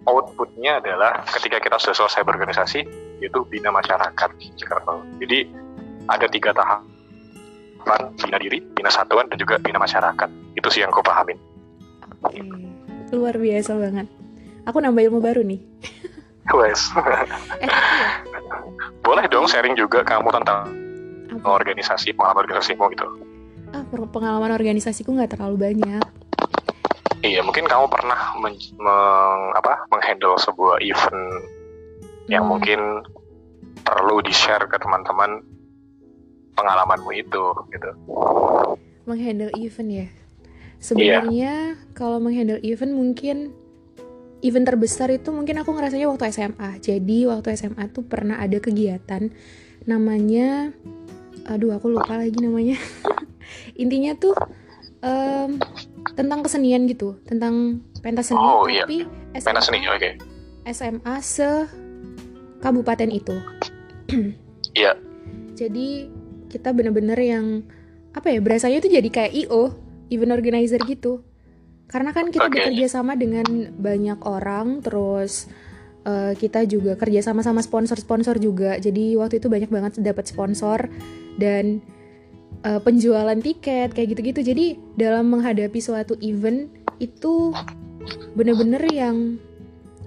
outputnya 0.07 0.79
adalah 0.79 1.21
ketika 1.27 1.59
kita 1.59 1.75
sudah 1.77 2.05
selesai 2.05 2.23
berorganisasi 2.23 2.79
yaitu 3.19 3.43
bina 3.51 3.69
masyarakat. 3.75 4.29
Jadi 5.19 5.39
ada 6.07 6.27
tiga 6.31 6.55
tahapan 6.55 8.01
bina 8.15 8.37
diri 8.39 8.63
bina 8.71 8.89
satuan 8.89 9.27
dan 9.27 9.37
juga 9.37 9.59
bina 9.59 9.77
masyarakat. 9.77 10.29
Itu 10.55 10.67
sih 10.71 10.81
yang 10.81 10.95
aku 10.95 11.03
pahamin. 11.03 11.37
Oke. 12.23 12.39
Luar 13.13 13.35
biasa 13.35 13.77
banget 13.77 14.22
aku 14.63 14.77
nambah 14.79 15.03
ilmu 15.03 15.19
baru 15.19 15.41
nih 15.41 15.61
Wes. 16.51 16.91
eh, 16.91 17.23
iya. 17.63 17.79
Boleh 18.99 19.23
dong. 19.27 19.47
sharing 19.47 19.79
juga 19.79 20.03
kamu 20.03 20.27
tentang 20.29 20.67
Apa? 21.31 21.55
organisasi 21.55 22.11
pengalaman 22.11 22.43
organisasimu 22.43 22.83
gitu. 22.91 23.07
Ah, 23.71 23.79
pengalaman 23.87 24.51
organisasiku 24.51 25.15
nggak 25.15 25.33
terlalu 25.33 25.71
banyak. 25.71 26.03
Iya, 27.23 27.39
mungkin 27.41 27.63
kamu 27.63 27.87
pernah 27.87 28.35
men, 28.37 28.59
meng- 28.75 29.53
apa, 29.55 29.87
menghandle 29.87 30.35
sebuah 30.35 30.83
event 30.83 31.47
yang 32.27 32.43
Hmm. 32.43 32.59
mungkin 32.59 32.79
perlu 33.79 34.19
di-share 34.19 34.67
ke 34.67 34.75
teman-teman 34.75 35.39
pengalamanmu 36.53 37.11
itu 37.13 37.43
gitu. 37.71 37.89
menghandle 39.03 39.51
event 39.55 39.89
ya. 39.89 40.07
Sebenarnya 40.77 41.75
kalau 41.91 42.19
menghandle 42.19 42.59
event 42.59 42.91
mungkin 42.91 43.55
event 44.43 44.67
terbesar 44.67 45.07
itu 45.09 45.31
mungkin 45.31 45.63
aku 45.63 45.71
ngerasanya 45.71 46.11
waktu 46.11 46.29
SMA. 46.29 46.83
Jadi 46.83 47.25
waktu 47.25 47.55
SMA 47.55 47.89
tuh 47.89 48.03
pernah 48.03 48.43
ada 48.43 48.59
kegiatan 48.59 49.31
namanya 49.83 50.71
aduh 51.47 51.75
aku 51.75 51.91
lupa 51.91 52.19
lagi 52.19 52.35
namanya. 52.39 52.75
Intinya 53.81 54.15
tuh 54.15 54.35
em, 55.03 55.59
tentang 56.15 56.43
kesenian 56.43 56.87
gitu, 56.87 57.19
tentang 57.27 57.83
pentas 58.03 58.31
seni 58.31 58.39
Oh, 58.39 58.67
iya. 58.67 58.83
tapi 58.87 59.07
Pentas 59.33 59.65
seni, 59.65 59.81
SMA, 59.83 59.95
oke. 59.97 60.09
SMA 60.69 61.15
se 61.23 61.49
kabupaten 62.59 63.09
itu. 63.11 63.35
Iya. 64.73 64.97
Jadi 65.53 66.09
kita 66.49 66.73
bener-bener 66.73 67.13
yang 67.21 67.61
apa 68.09 68.33
ya 68.33 68.41
berasanya 68.41 68.81
itu 68.81 68.89
jadi 68.89 69.05
kayak 69.05 69.33
IO, 69.45 69.69
event 70.09 70.33
organizer 70.33 70.81
gitu. 70.81 71.21
Karena 71.87 72.09
kan 72.09 72.33
kita 72.33 72.49
Oke. 72.49 72.57
bekerja 72.57 72.87
sama 72.89 73.13
dengan 73.13 73.45
banyak 73.75 74.19
orang, 74.25 74.81
terus 74.81 75.45
eh, 76.03 76.33
kita 76.35 76.65
juga 76.65 76.97
kerja 76.97 77.21
sama 77.21 77.45
sama 77.45 77.61
sponsor-sponsor 77.61 78.41
juga. 78.41 78.75
Jadi 78.77 79.13
waktu 79.15 79.37
itu 79.37 79.47
banyak 79.47 79.69
banget 79.69 79.91
dapat 80.01 80.25
sponsor 80.25 80.89
dan 81.37 81.79
eh, 82.65 82.79
penjualan 82.81 83.37
tiket 83.37 83.93
kayak 83.93 84.07
gitu-gitu. 84.17 84.41
Jadi 84.41 84.65
dalam 84.97 85.29
menghadapi 85.29 85.79
suatu 85.79 86.17
event 86.19 86.67
itu 86.97 87.53
bener-bener 88.33 88.83
yang 88.89 89.37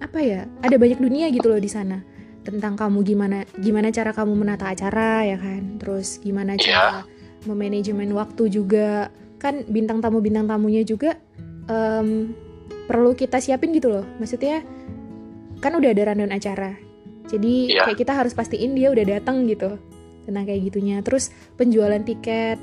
apa 0.02 0.18
ya? 0.20 0.40
Ada 0.60 0.76
banyak 0.76 1.00
dunia 1.00 1.30
gitu 1.30 1.48
loh 1.48 1.60
di 1.62 1.70
sana 1.70 2.02
tentang 2.46 2.78
kamu 2.78 3.02
gimana 3.02 3.42
gimana 3.58 3.90
cara 3.90 4.14
kamu 4.14 4.38
menata 4.38 4.70
acara 4.70 5.26
ya 5.26 5.34
kan 5.34 5.82
terus 5.82 6.22
gimana 6.22 6.54
Iya. 6.54 6.62
cara 6.62 7.02
memanajemen 7.42 8.14
waktu 8.14 8.46
juga 8.54 9.10
kan 9.42 9.66
bintang 9.66 9.98
tamu 9.98 10.22
bintang 10.22 10.46
tamunya 10.46 10.86
juga 10.86 11.18
em, 11.66 12.32
perlu 12.86 13.12
kita 13.12 13.42
siapin 13.42 13.74
gitu 13.74 13.90
loh. 13.90 14.06
Maksudnya 14.18 14.62
kan 15.58 15.72
udah 15.74 15.90
ada 15.90 16.12
rundown 16.12 16.32
acara. 16.32 16.78
Jadi 17.26 17.74
Iya. 17.74 17.90
kayak 17.90 17.98
kita 17.98 18.12
harus 18.14 18.32
pastiin 18.32 18.78
dia 18.78 18.94
udah 18.94 19.02
datang 19.18 19.42
gitu 19.50 19.78
tentang 20.26 20.46
kayak 20.46 20.70
gitunya. 20.70 21.02
Terus 21.02 21.34
penjualan 21.58 21.98
tiket. 22.02 22.58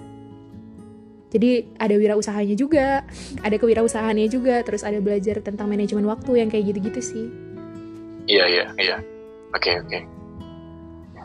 Jadi 1.34 1.76
ada 1.82 1.96
wirausahanya 1.98 2.54
juga. 2.54 3.02
Ada 3.46 3.58
kewirausahaannya 3.58 4.30
juga. 4.30 4.62
Terus 4.62 4.86
ada 4.86 5.02
belajar 5.02 5.42
tentang 5.42 5.66
manajemen 5.66 6.06
waktu 6.06 6.46
yang 6.46 6.48
kayak 6.54 6.70
gitu-gitu 6.72 7.02
sih. 7.02 7.26
Iya, 8.30 8.46
iya, 8.48 8.66
iya. 8.78 8.98
Oke, 9.52 9.82
oke. 9.82 10.00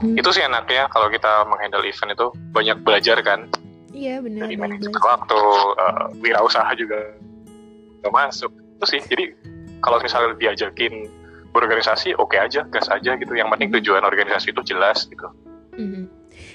Hmm. 0.00 0.16
Itu 0.16 0.32
sih 0.32 0.42
enaknya 0.42 0.88
kalau 0.88 1.12
kita 1.12 1.44
menghandle 1.44 1.84
event 1.84 2.16
itu. 2.16 2.26
Banyak 2.56 2.80
belajar 2.82 3.20
kan? 3.20 3.52
Iya 3.92 4.22
benar 4.22 4.46
dari 4.46 4.56
manajemen 4.56 4.94
waktu, 4.94 5.40
eh, 5.76 6.04
wirausaha 6.22 6.70
juga 6.76 6.98
nggak 8.02 8.12
masuk. 8.14 8.50
Itu 8.78 8.84
sih. 8.86 9.00
Jadi 9.04 9.24
kalau 9.82 9.98
misalnya 9.98 10.34
diajakin 10.38 11.06
berorganisasi, 11.50 12.14
oke 12.18 12.36
aja, 12.36 12.62
gas 12.68 12.86
aja 12.88 13.16
gitu. 13.16 13.32
Yang 13.34 13.48
penting 13.56 13.70
Mhm. 13.72 13.76
tujuan 13.80 14.02
organisasi 14.04 14.52
itu 14.52 14.62
jelas 14.64 15.06
gitu. 15.06 15.28
Mhm. 15.78 16.04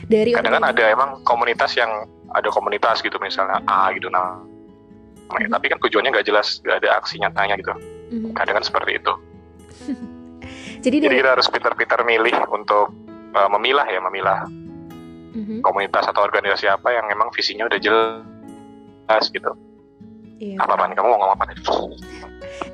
dari 0.08 0.32
Kadang 0.36 0.60
kan 0.60 0.66
ada 0.72 0.84
emang 0.92 1.24
komunitas 1.28 1.76
yang 1.76 2.08
ada 2.32 2.48
komunitas 2.52 3.00
gitu 3.04 3.16
misalnya 3.20 3.60
A 3.68 3.92
gitu 3.96 4.08
nah. 4.08 4.40
Mhm. 5.32 5.52
Tapi 5.52 5.66
kan 5.72 5.80
tujuannya 5.80 6.12
nggak 6.12 6.28
jelas, 6.28 6.60
nggak 6.64 6.84
ada 6.84 6.90
aksi 7.00 7.20
nyatanya 7.20 7.56
gitu. 7.60 7.72
Mhm. 8.12 8.32
Kadang 8.36 8.60
kan 8.60 8.66
seperti 8.68 9.00
itu. 9.00 9.14
jadi 10.84 10.96
Jadi 11.08 11.16
kita 11.20 11.30
harus 11.36 11.48
pintar-pintar 11.48 12.04
milih 12.04 12.36
untuk 12.52 12.92
eh, 13.34 13.50
memilah 13.50 13.88
ya, 13.90 13.98
memilah 13.98 14.46
Mhm. 15.34 15.66
komunitas 15.66 16.06
atau 16.06 16.22
organisasi 16.22 16.70
apa 16.70 16.94
yang 16.94 17.10
memang 17.10 17.34
visinya 17.34 17.66
udah 17.66 17.80
jelas 17.82 19.24
gitu. 19.34 19.52
Iya. 20.44 20.60
Apa 20.60 20.92
kamu 20.92 21.08
mau 21.08 21.18
ngomong 21.24 21.32
apa? 21.40 21.44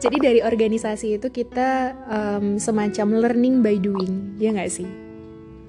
Jadi 0.01 0.17
dari 0.17 0.39
organisasi 0.41 1.21
itu 1.21 1.27
kita 1.29 1.93
em, 2.09 2.57
semacam 2.57 3.07
learning 3.21 3.61
by 3.61 3.77
doing, 3.77 4.33
ya 4.41 4.49
nggak 4.49 4.73
sih? 4.73 4.89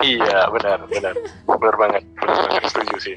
Iya 0.00 0.48
benar 0.48 0.88
benar 0.88 1.12
benar 1.44 1.74
banget 1.76 2.02
benar 2.16 2.36
banget 2.48 2.62
setuju 2.72 2.96
sih. 2.96 3.16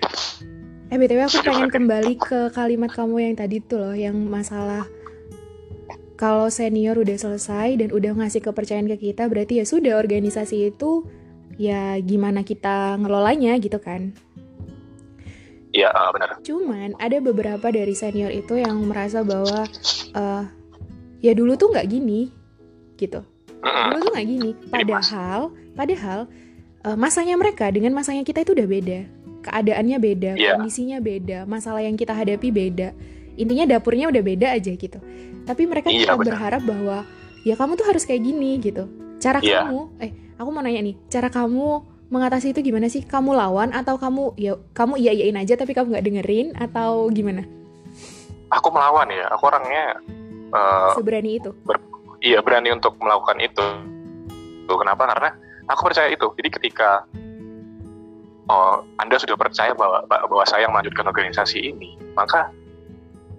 Eh 0.91 0.99
btw 0.99 1.23
aku 1.23 1.39
pengen 1.47 1.71
kembali 1.71 2.13
ke 2.19 2.51
kalimat 2.51 2.91
kamu 2.91 3.31
yang 3.31 3.35
tadi 3.39 3.63
tuh 3.63 3.79
loh, 3.79 3.95
yang 3.95 4.19
masalah 4.27 4.83
kalau 6.19 6.51
senior 6.51 6.99
udah 6.99 7.15
selesai 7.15 7.79
dan 7.79 7.89
udah 7.95 8.19
ngasih 8.19 8.43
kepercayaan 8.43 8.91
ke 8.91 9.11
kita, 9.11 9.31
berarti 9.31 9.63
ya 9.63 9.65
sudah 9.65 9.95
organisasi 9.95 10.75
itu 10.75 11.07
ya 11.55 11.95
gimana 12.03 12.43
kita 12.43 12.99
ngelolanya 12.99 13.55
gitu 13.63 13.79
kan? 13.79 14.11
Iya 15.73 15.89
eh, 15.89 16.09
benar. 16.13 16.29
Cuman 16.41 16.89
ada 16.97 17.17
beberapa 17.17 17.67
dari 17.67 17.91
senior 17.91 18.29
itu 18.29 18.61
yang 18.61 18.77
merasa 18.85 19.25
bahwa 19.25 19.65
eh, 20.13 20.43
ya 21.19 21.33
dulu 21.33 21.57
tuh 21.57 21.73
nggak 21.73 21.87
gini 21.89 22.29
gitu. 22.95 23.25
Dulu 23.63 23.97
tuh 23.99 24.11
nggak 24.13 24.27
gini 24.27 24.49
padahal 24.69 25.49
padahal 25.73 26.19
eh, 26.83 26.97
masanya 26.97 27.35
mereka 27.35 27.73
dengan 27.73 27.91
masanya 27.91 28.21
kita 28.21 28.45
itu 28.45 28.53
udah 28.53 28.67
beda 28.69 28.99
keadaannya 29.43 29.97
beda 29.99 30.31
Iya. 30.39 30.55
kondisinya 30.55 31.03
beda 31.03 31.43
masalah 31.43 31.83
yang 31.83 31.99
kita 31.99 32.15
hadapi 32.15 32.47
beda 32.47 32.95
intinya 33.35 33.75
dapurnya 33.75 34.07
udah 34.07 34.23
beda 34.23 34.55
aja 34.55 34.71
gitu 34.71 34.99
tapi 35.43 35.67
mereka 35.67 35.91
Iya, 35.91 36.07
tetap 36.07 36.23
berharap 36.23 36.61
bahwa 36.63 37.03
ya 37.43 37.59
kamu 37.59 37.75
tuh 37.75 37.83
harus 37.91 38.07
kayak 38.07 38.23
gini 38.23 38.55
gitu 38.63 38.87
cara 39.19 39.43
Iya. 39.43 39.67
kamu 39.67 39.79
eh 39.99 40.11
aku 40.39 40.47
mau 40.47 40.63
nanya 40.63 40.79
nih 40.79 40.95
cara 41.11 41.27
kamu 41.27 41.83
mengatasi 42.13 42.53
itu 42.53 42.61
gimana 42.61 42.85
sih 42.93 43.01
kamu 43.01 43.33
lawan 43.33 43.73
atau 43.73 43.97
kamu 43.97 44.37
ya 44.37 44.53
kamu 44.77 45.01
iya 45.01 45.11
iyain 45.17 45.41
aja 45.41 45.57
tapi 45.57 45.73
kamu 45.73 45.97
nggak 45.97 46.05
dengerin 46.05 46.47
atau 46.53 47.09
gimana 47.09 47.43
Aku 48.53 48.69
melawan 48.69 49.09
ya. 49.09 49.25
Aku 49.33 49.49
orangnya 49.49 49.97
eh, 50.53 50.93
seberani 50.93 51.41
itu 51.41 51.49
iya 52.23 52.39
berani 52.39 52.71
untuk 52.71 52.95
melakukan 52.97 53.37
itu. 53.43 53.65
Tuh, 54.63 54.77
kenapa? 54.79 55.11
Karena 55.11 55.29
aku 55.67 55.91
percaya 55.91 56.09
itu. 56.09 56.31
Jadi 56.39 56.49
ketika 56.49 57.03
oh 58.47 58.87
Anda 58.97 59.19
sudah 59.19 59.35
percaya 59.35 59.75
bahwa 59.75 60.07
bahwa 60.07 60.43
saya 60.47 60.65
yang 60.65 60.73
melanjutkan 60.73 61.05
organisasi 61.11 61.59
ini, 61.59 61.99
maka 62.15 62.49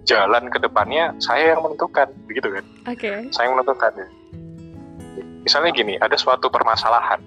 jalan 0.05 0.53
ke 0.53 0.61
depannya 0.61 1.17
saya 1.17 1.57
yang 1.57 1.65
menentukan, 1.65 2.13
begitu 2.29 2.61
kan? 2.61 2.65
oke 2.85 3.11
Saya 3.33 3.49
yang 3.49 3.57
menentukan. 3.57 3.91
Misalnya 5.41 5.73
gini, 5.73 5.93
ada 5.97 6.13
suatu 6.17 6.49
permasalahan 6.49 7.21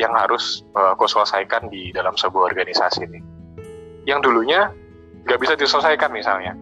yang 0.00 0.12
harus 0.14 0.66
eh, 0.74 0.90
aku 0.94 1.06
selesaikan 1.06 1.70
di 1.70 1.94
dalam 1.94 2.14
sebuah 2.18 2.50
organisasi 2.54 3.06
ini. 3.06 3.20
Yang 4.04 4.30
dulunya 4.30 4.68
nggak 5.24 5.40
bisa 5.40 5.54
diselesaikan 5.56 6.12
misalnya, 6.12 6.52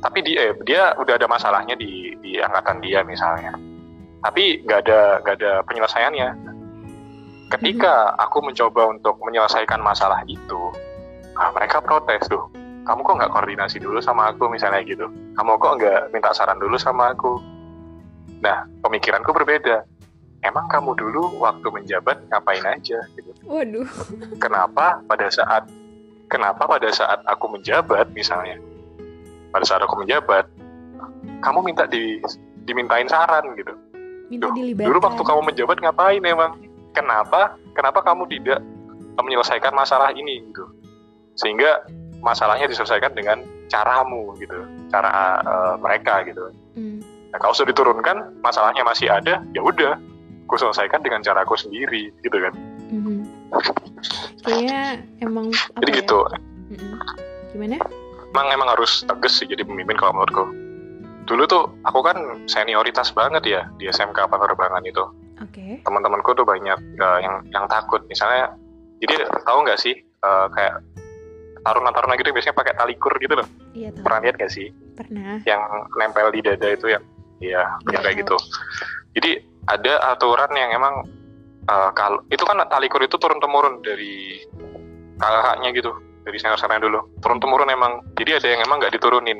tapi 0.00 0.24
dia 0.24 0.56
dia 0.64 0.96
udah 0.96 1.14
ada 1.20 1.28
masalahnya 1.28 1.76
di 1.76 2.16
di 2.24 2.40
angkatan 2.40 2.80
dia 2.80 3.04
misalnya, 3.04 3.52
tapi 4.24 4.64
nggak 4.64 4.80
ada 4.88 5.20
nggak 5.20 5.36
ada 5.40 5.52
penyelesaiannya. 5.68 6.28
Ketika 7.50 8.14
aku 8.16 8.46
mencoba 8.46 8.94
untuk 8.94 9.18
menyelesaikan 9.26 9.82
masalah 9.82 10.22
itu, 10.30 10.72
ah, 11.36 11.50
mereka 11.52 11.82
protes 11.82 12.24
tuh. 12.30 12.48
Kamu 12.80 13.04
kok 13.04 13.16
nggak 13.20 13.32
koordinasi 13.36 13.76
dulu 13.76 14.00
sama 14.00 14.32
aku 14.32 14.48
misalnya 14.48 14.80
gitu? 14.86 15.04
Kamu 15.36 15.60
kok 15.60 15.76
nggak 15.76 16.00
minta 16.16 16.32
saran 16.32 16.56
dulu 16.56 16.80
sama 16.80 17.12
aku? 17.12 17.36
Nah, 18.40 18.64
pemikiranku 18.80 19.36
berbeda. 19.36 19.84
Emang 20.40 20.64
kamu 20.72 20.96
dulu 20.96 21.36
waktu 21.44 21.68
menjabat 21.68 22.16
ngapain 22.32 22.64
aja 22.64 22.98
gitu? 23.12 23.30
waduh 23.44 23.84
Kenapa 24.40 25.04
pada 25.04 25.28
saat 25.28 25.68
kenapa 26.32 26.64
pada 26.64 26.88
saat 26.88 27.20
aku 27.28 27.50
menjabat 27.52 28.08
misalnya, 28.16 28.56
pada 29.52 29.66
saat 29.68 29.84
aku 29.84 30.00
menjabat, 30.00 30.48
kamu 31.44 31.60
minta 31.60 31.84
di 31.84 32.22
dimintain 32.64 33.04
saran 33.10 33.52
gitu. 33.58 33.74
minta 34.30 34.46
Duh, 34.48 34.54
dilibatkan 34.54 34.88
Dulu 34.88 34.98
waktu 35.02 35.22
kamu 35.26 35.40
menjabat 35.52 35.76
ngapain 35.82 36.22
emang? 36.22 36.52
Kenapa? 36.96 37.58
Kenapa 37.74 38.00
kamu 38.00 38.30
tidak 38.30 38.62
menyelesaikan 39.20 39.74
masalah 39.74 40.14
ini 40.14 40.40
gitu? 40.48 40.64
Sehingga 41.36 41.84
masalahnya 42.22 42.70
diselesaikan 42.70 43.12
dengan 43.12 43.42
caramu 43.68 44.32
gitu, 44.38 44.56
cara 44.88 45.40
eh, 45.42 45.74
mereka 45.82 46.22
gitu. 46.24 46.48
Hmm. 46.78 47.02
Nah, 47.30 47.38
kalau 47.38 47.54
sudah 47.54 47.70
diturunkan, 47.70 48.42
masalahnya 48.42 48.82
masih 48.82 49.06
ada, 49.06 49.42
ya 49.54 49.62
udah, 49.62 49.94
aku 50.50 50.58
selesaikan 50.58 50.98
dengan 50.98 51.22
caraku 51.22 51.54
sendiri, 51.54 52.10
gitu 52.20 52.34
kan. 52.34 52.50
Mhm. 52.90 53.22
Kayaknya 54.42 54.82
emang 55.20 55.46
apa 55.48 55.78
Jadi 55.78 55.90
ya? 55.92 55.98
gitu, 56.02 56.18
Mm-mm. 56.68 56.98
Gimana? 57.52 57.76
emang 58.30 58.46
emang 58.50 58.68
harus 58.68 59.02
tegas 59.02 59.34
sih 59.34 59.46
jadi 59.46 59.62
pemimpin 59.62 59.94
kalau 59.94 60.14
menurutku. 60.14 60.44
Dulu 61.24 61.42
tuh 61.46 61.70
aku 61.82 61.98
kan 62.00 62.18
senioritas 62.46 63.10
banget 63.10 63.42
ya 63.44 63.60
di 63.76 63.86
SMK 63.86 64.26
penerbangan 64.26 64.82
itu. 64.82 65.06
Oke. 65.40 65.80
teman-temanku 65.88 66.36
tuh 66.36 66.44
banyak 66.44 66.76
uh, 67.00 67.16
yang 67.16 67.40
yang 67.48 67.64
takut 67.64 68.04
misalnya 68.06 68.52
jadi 69.00 69.24
tahu 69.40 69.64
nggak 69.64 69.80
sih 69.80 69.96
uh, 70.20 70.52
kayak 70.52 70.84
taruna-taruna 71.64 72.12
gitu 72.16 72.28
biasanya 72.30 72.52
pakai 72.52 72.76
talikur 72.76 73.08
gitu 73.16 73.40
loh 73.40 73.48
Iya 73.72 73.88
tahu. 73.88 74.04
pernah 74.04 74.20
lihat 74.20 74.36
gak 74.36 74.52
sih 74.52 74.68
Pernah. 74.92 75.40
yang 75.48 75.64
nempel 75.96 76.28
di 76.28 76.44
dada 76.44 76.68
itu 76.68 76.92
yang 76.92 77.00
ya 77.40 77.64
Iya, 77.80 77.88
yang 77.88 78.02
kayak 78.04 78.16
tahu. 78.16 78.20
gitu 78.20 78.36
jadi 79.16 79.30
ada 79.70 79.94
aturan 80.14 80.50
yang 80.58 80.70
emang 80.74 80.94
uh, 81.70 81.90
kalau 81.94 82.26
itu 82.28 82.42
kan 82.42 82.58
talikur 82.66 82.98
itu 83.06 83.14
turun 83.16 83.38
temurun 83.38 83.78
dari 83.86 84.42
kakaknya 85.20 85.70
gitu 85.76 85.92
dari 86.26 86.36
senior 86.36 86.58
senior 86.58 86.82
dulu. 86.82 87.00
Turun 87.22 87.38
temurun 87.38 87.70
emang 87.70 88.02
jadi 88.18 88.42
ada 88.42 88.48
yang 88.50 88.60
emang 88.66 88.82
nggak 88.82 88.94
diturunin. 88.98 89.38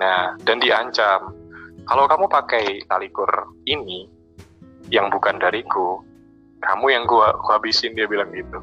Nah 0.00 0.34
dan 0.42 0.56
diancam. 0.58 1.36
Kalau 1.86 2.10
kamu 2.10 2.26
pakai 2.26 2.82
talikur 2.90 3.30
ini 3.68 4.10
yang 4.90 5.06
bukan 5.12 5.38
dariku 5.38 6.02
kamu 6.58 6.98
yang 6.98 7.04
gua, 7.06 7.36
gua 7.46 7.60
habisin 7.60 7.94
dia 7.94 8.10
bilang 8.10 8.32
gitu. 8.34 8.58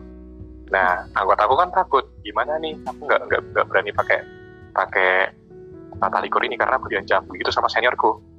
Nah 0.73 1.07
anggota 1.15 1.45
aku 1.47 1.55
kan 1.55 1.69
takut 1.71 2.05
gimana 2.25 2.57
nih? 2.59 2.75
Aku 2.89 2.99
nggak 3.05 3.21
nggak 3.29 3.65
berani 3.69 3.91
pakai 3.95 4.19
pakai 4.73 5.31
talikur 6.03 6.43
ini 6.43 6.59
karena 6.59 6.75
aku 6.75 6.91
diancam 6.91 7.23
begitu 7.31 7.53
sama 7.53 7.71
seniorku 7.71 8.33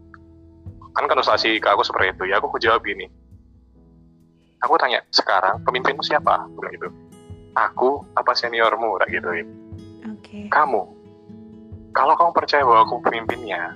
kan 0.94 1.10
konsultasi 1.10 1.58
ke 1.58 1.68
aku 1.68 1.82
seperti 1.82 2.14
itu. 2.14 2.24
Ya 2.30 2.38
aku 2.38 2.54
jawab 2.62 2.86
gini. 2.86 3.10
Aku 4.62 4.78
tanya 4.80 5.02
sekarang 5.10 5.60
pemimpinmu 5.66 6.00
siapa? 6.00 6.46
Bilang 6.54 6.72
gitu. 6.72 6.88
Aku 7.54 8.06
apa 8.14 8.32
seniormu? 8.32 8.96
Tak 9.02 9.10
gitu. 9.10 9.28
Oke. 10.04 10.52
kamu 10.52 10.84
kalau 11.96 12.12
kamu 12.18 12.30
percaya 12.36 12.60
bahwa 12.66 12.84
aku 12.84 13.00
pemimpinnya 13.00 13.72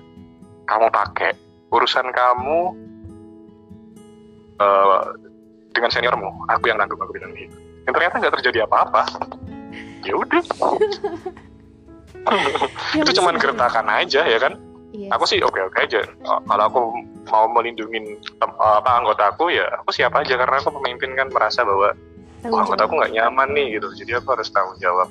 kamu 0.69 0.93
pakai 0.93 1.33
urusan 1.73 2.11
kamu 2.13 2.61
eh, 4.59 5.03
dengan 5.73 5.91
seniormu. 5.93 6.31
Aku 6.51 6.67
yang 6.69 6.79
nanggung 6.81 6.99
aku 6.99 7.15
bilang 7.15 7.33
gitu. 7.37 7.55
Dan 7.87 7.93
ternyata 7.95 8.21
nggak 8.21 8.35
terjadi 8.41 8.69
apa-apa. 8.69 9.03
Ya 10.05 10.15
udah. 10.15 10.43
Ya, 12.29 13.01
itu 13.01 13.13
cuman 13.21 13.41
gertakan 13.41 13.89
aja 13.89 14.21
ya 14.21 14.37
kan? 14.37 14.53
Iya. 14.93 15.13
aku 15.17 15.25
sih 15.29 15.41
oke 15.41 15.57
oke 15.57 15.79
aja. 15.81 16.01
Uh, 16.25 16.41
kalau 16.45 16.65
aku 16.69 16.81
mau 17.29 17.47
melindungi 17.49 18.19
uh, 18.43 18.81
apa 18.81 18.91
anggota 19.01 19.33
aku 19.33 19.53
ya 19.53 19.67
aku 19.81 19.91
siap 19.95 20.17
aja. 20.17 20.35
Karena 20.37 20.61
aku 20.61 20.75
pemimpin 20.81 21.15
kan 21.15 21.29
merasa 21.31 21.63
bahwa 21.63 21.95
oh, 22.49 22.59
anggota 22.59 22.89
aku 22.89 22.95
nggak 22.99 23.13
nyaman 23.15 23.49
nih 23.55 23.67
gitu. 23.81 23.89
Jadi 24.05 24.11
aku 24.19 24.35
harus 24.37 24.49
tanggung 24.53 24.79
jawab. 24.81 25.09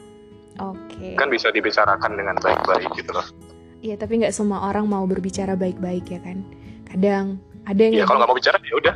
Oke. 0.57 1.13
kan 1.13 1.29
bisa 1.29 1.53
dibicarakan 1.53 2.17
dengan 2.17 2.33
baik-baik 2.41 2.89
gitu 2.97 3.13
loh. 3.13 3.21
Iya, 3.85 3.93
tapi 3.93 4.17
nggak 4.25 4.33
semua 4.33 4.65
orang 4.65 4.89
mau 4.89 5.05
berbicara 5.05 5.53
baik-baik 5.53 6.09
ya 6.09 6.17
kan. 6.17 6.41
Kadang 6.89 7.37
ada 7.69 7.77
yang 7.77 7.93
ya 7.93 8.05
kalau 8.09 8.25
nggak 8.25 8.29
mau 8.33 8.37
bicara 8.41 8.57
ya 8.65 8.75
udah. 8.81 8.95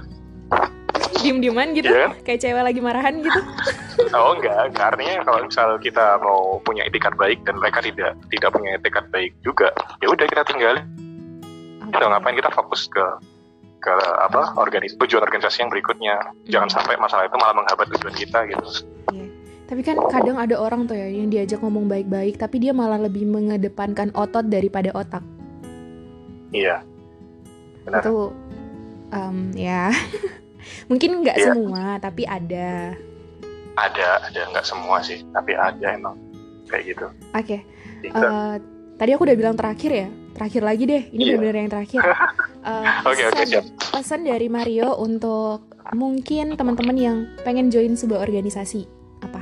Diem-dieman 1.22 1.78
gitu, 1.78 1.94
Iya. 1.94 2.18
kayak 2.26 2.42
cewek 2.42 2.64
lagi 2.66 2.82
marahan 2.82 3.22
gitu. 3.22 3.40
oh 4.18 4.34
enggak 4.36 4.74
artinya 4.76 5.22
kalau 5.24 5.40
misal 5.46 5.70
kita 5.78 6.18
mau 6.24 6.58
punya 6.64 6.88
etikat 6.88 7.14
baik 7.16 7.44
dan 7.46 7.60
mereka 7.60 7.84
tidak 7.84 8.18
tidak 8.34 8.50
punya 8.52 8.76
etikat 8.80 9.06
baik 9.14 9.32
juga 9.46 9.70
ya 10.02 10.08
udah 10.10 10.26
kita 10.28 10.44
tinggalin 10.48 10.86
Udah 11.94 12.10
ngapain 12.10 12.34
kita 12.34 12.50
fokus 12.50 12.88
ke 12.88 13.04
ke 13.82 13.94
apa 14.22 14.54
organis 14.56 14.94
tujuan 14.96 15.22
organisasi 15.22 15.62
yang 15.62 15.70
berikutnya 15.70 16.16
jangan 16.46 16.70
Hmm. 16.70 16.76
sampai 16.78 16.96
masalah 16.96 17.26
itu 17.26 17.34
malah 17.36 17.56
menghambat 17.56 17.88
tujuan 17.92 18.14
kita 18.14 18.40
gitu 18.48 18.66
Iya. 19.10 19.26
Tapi 19.66 19.82
kan 19.82 19.98
kadang 20.08 20.36
ada 20.36 20.56
orang 20.56 20.84
tuh 20.84 20.94
ya 20.94 21.08
yang 21.08 21.28
diajak 21.28 21.60
ngomong 21.60 21.88
baik-baik, 21.88 22.36
tapi 22.36 22.60
dia 22.60 22.72
malah 22.72 23.00
lebih 23.00 23.24
mengedepankan 23.26 24.12
otot 24.14 24.44
daripada 24.46 24.92
otak. 24.92 25.24
iya 26.50 26.84
Benar. 27.82 28.04
Itu, 28.04 28.36
em, 29.10 29.38
ya, 29.56 29.90
mungkin 30.92 31.24
nggak 31.24 31.34
Iya. 31.34 31.46
semua, 31.50 31.84
tapi 31.98 32.24
ada. 32.24 32.94
ada 33.74 34.08
ada 34.22 34.42
nggak 34.52 34.68
semua 34.68 35.00
sih 35.00 35.24
tapi 35.32 35.56
ada 35.56 35.88
emang 35.90 36.20
kayak 36.68 36.92
gitu 36.92 37.08
Oke, 37.32 37.64
Gitu. 38.02 38.12
eh, 38.14 38.56
tadi 38.94 39.10
aku 39.10 39.24
udah 39.24 39.34
bilang 39.34 39.56
terakhir 39.56 39.92
ya, 39.96 40.08
terakhir 40.42 40.66
lagi 40.66 40.84
deh. 40.84 41.04
Ini 41.08 41.22
Iya. 41.22 41.32
benar-benar 41.32 41.56
yang 41.56 41.72
terakhir. 41.72 42.02
Eh, 42.62 42.86
Oke, 43.10 43.26
oke, 43.26 43.42
pesan- 43.42 43.50
siap. 43.50 43.66
Pesan 43.90 44.22
dari 44.22 44.46
Mario 44.46 44.94
untuk 44.96 45.66
mungkin 45.94 46.54
teman-teman 46.54 46.94
yang 46.94 47.18
pengen 47.42 47.70
join 47.70 47.94
sebuah 47.94 48.22
organisasi 48.22 48.86
apa? 49.20 49.42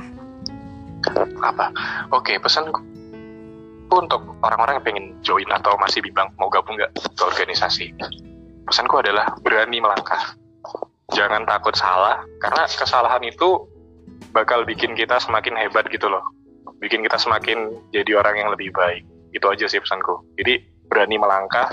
apa 1.40 1.72
oke 2.10 2.32
pesanku 2.38 2.80
untuk 3.90 4.20
orang-orang 4.40 4.76
yang 4.76 4.84
pengen 4.84 5.06
join 5.20 5.48
atau 5.50 5.76
masih 5.76 6.00
bimbang 6.00 6.28
mau 6.36 6.48
gabung 6.48 6.76
nggak 6.76 6.92
ke 6.92 7.22
organisasi 7.22 7.92
pesanku 8.64 9.00
adalah 9.00 9.32
berani 9.40 9.80
melangkah 9.80 10.36
jangan 11.10 11.44
takut 11.44 11.72
salah 11.74 12.20
karena 12.38 12.64
kesalahan 12.66 13.20
itu 13.22 13.64
bakal 14.30 14.62
bikin 14.62 14.92
kita 14.92 15.16
semakin 15.18 15.56
hebat 15.56 15.88
gitu 15.88 16.06
loh 16.06 16.24
bikin 16.78 17.00
kita 17.00 17.16
semakin 17.16 17.68
jadi 17.90 18.16
orang 18.16 18.36
yang 18.36 18.48
lebih 18.48 18.68
baik 18.70 19.04
itu 19.32 19.44
aja 19.44 19.64
sih 19.66 19.80
pesanku 19.80 20.20
jadi 20.36 20.60
berani 20.90 21.16
melangkah 21.16 21.70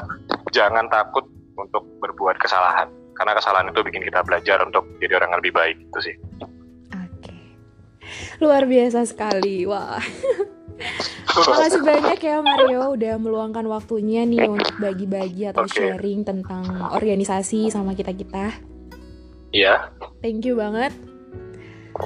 jangan 0.54 0.86
takut 0.88 1.26
untuk 1.58 1.84
berbuat 2.00 2.38
kesalahan 2.38 2.88
karena 3.18 3.34
kesalahan 3.34 3.74
itu 3.74 3.82
bikin 3.82 4.06
kita 4.06 4.22
belajar 4.22 4.62
untuk 4.62 4.86
jadi 5.02 5.18
orang 5.18 5.34
yang 5.34 5.40
lebih 5.42 5.54
baik 5.58 5.78
itu 5.82 6.00
sih 6.14 6.16
Oke. 6.94 7.34
Luar 8.40 8.64
biasa 8.70 9.04
sekali. 9.04 9.66
Wah. 9.66 10.00
Makasih 11.38 11.82
banyak 11.82 12.20
ya 12.22 12.38
Mario 12.42 12.94
udah 12.98 13.14
meluangkan 13.18 13.66
waktunya 13.70 14.26
nih 14.26 14.46
untuk 14.46 14.78
bagi-bagi 14.78 15.50
atau 15.50 15.66
Oke. 15.66 15.74
sharing 15.74 16.26
tentang 16.26 16.66
organisasi 16.94 17.70
sama 17.70 17.94
kita-kita. 17.94 18.54
iya 19.54 19.90
Thank 20.22 20.46
you 20.46 20.58
banget. 20.58 20.94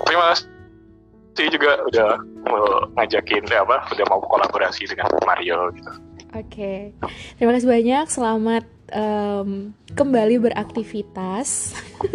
terima 0.08 0.32
kasih 0.32 1.47
juga 1.52 1.84
udah 1.84 2.10
mau 2.47 2.63
ngajakin 2.95 3.43
eh, 3.52 3.60
apa 3.60 3.91
udah 3.91 4.06
mau 4.08 4.19
kolaborasi 4.24 4.88
dengan 4.88 5.12
Mario 5.28 5.67
gitu 5.76 5.91
Oke. 6.31 6.95
Terima 7.35 7.51
kasih 7.55 7.69
banyak. 7.69 8.05
Selamat 8.07 8.63
em, 8.91 9.75
kembali 9.95 10.35
beraktivitas. 10.39 11.75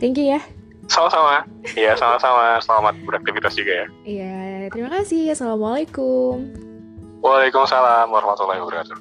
Thank 0.00 0.18
you 0.18 0.34
ya. 0.34 0.40
sama-sama 0.90 1.46
iya 1.78 1.94
sama-sama 1.96 2.58
selamat 2.60 2.94
beraktivitas 3.06 3.54
juga 3.56 3.72
ya 3.72 3.86
Iya, 4.04 4.36
terima 4.68 4.90
kasih. 4.92 5.32
Assalamualaikum. 5.32 6.52
Waalaikumsalam 7.22 8.10
warahmatullahi 8.12 8.60
wabarakatuh 8.60 8.98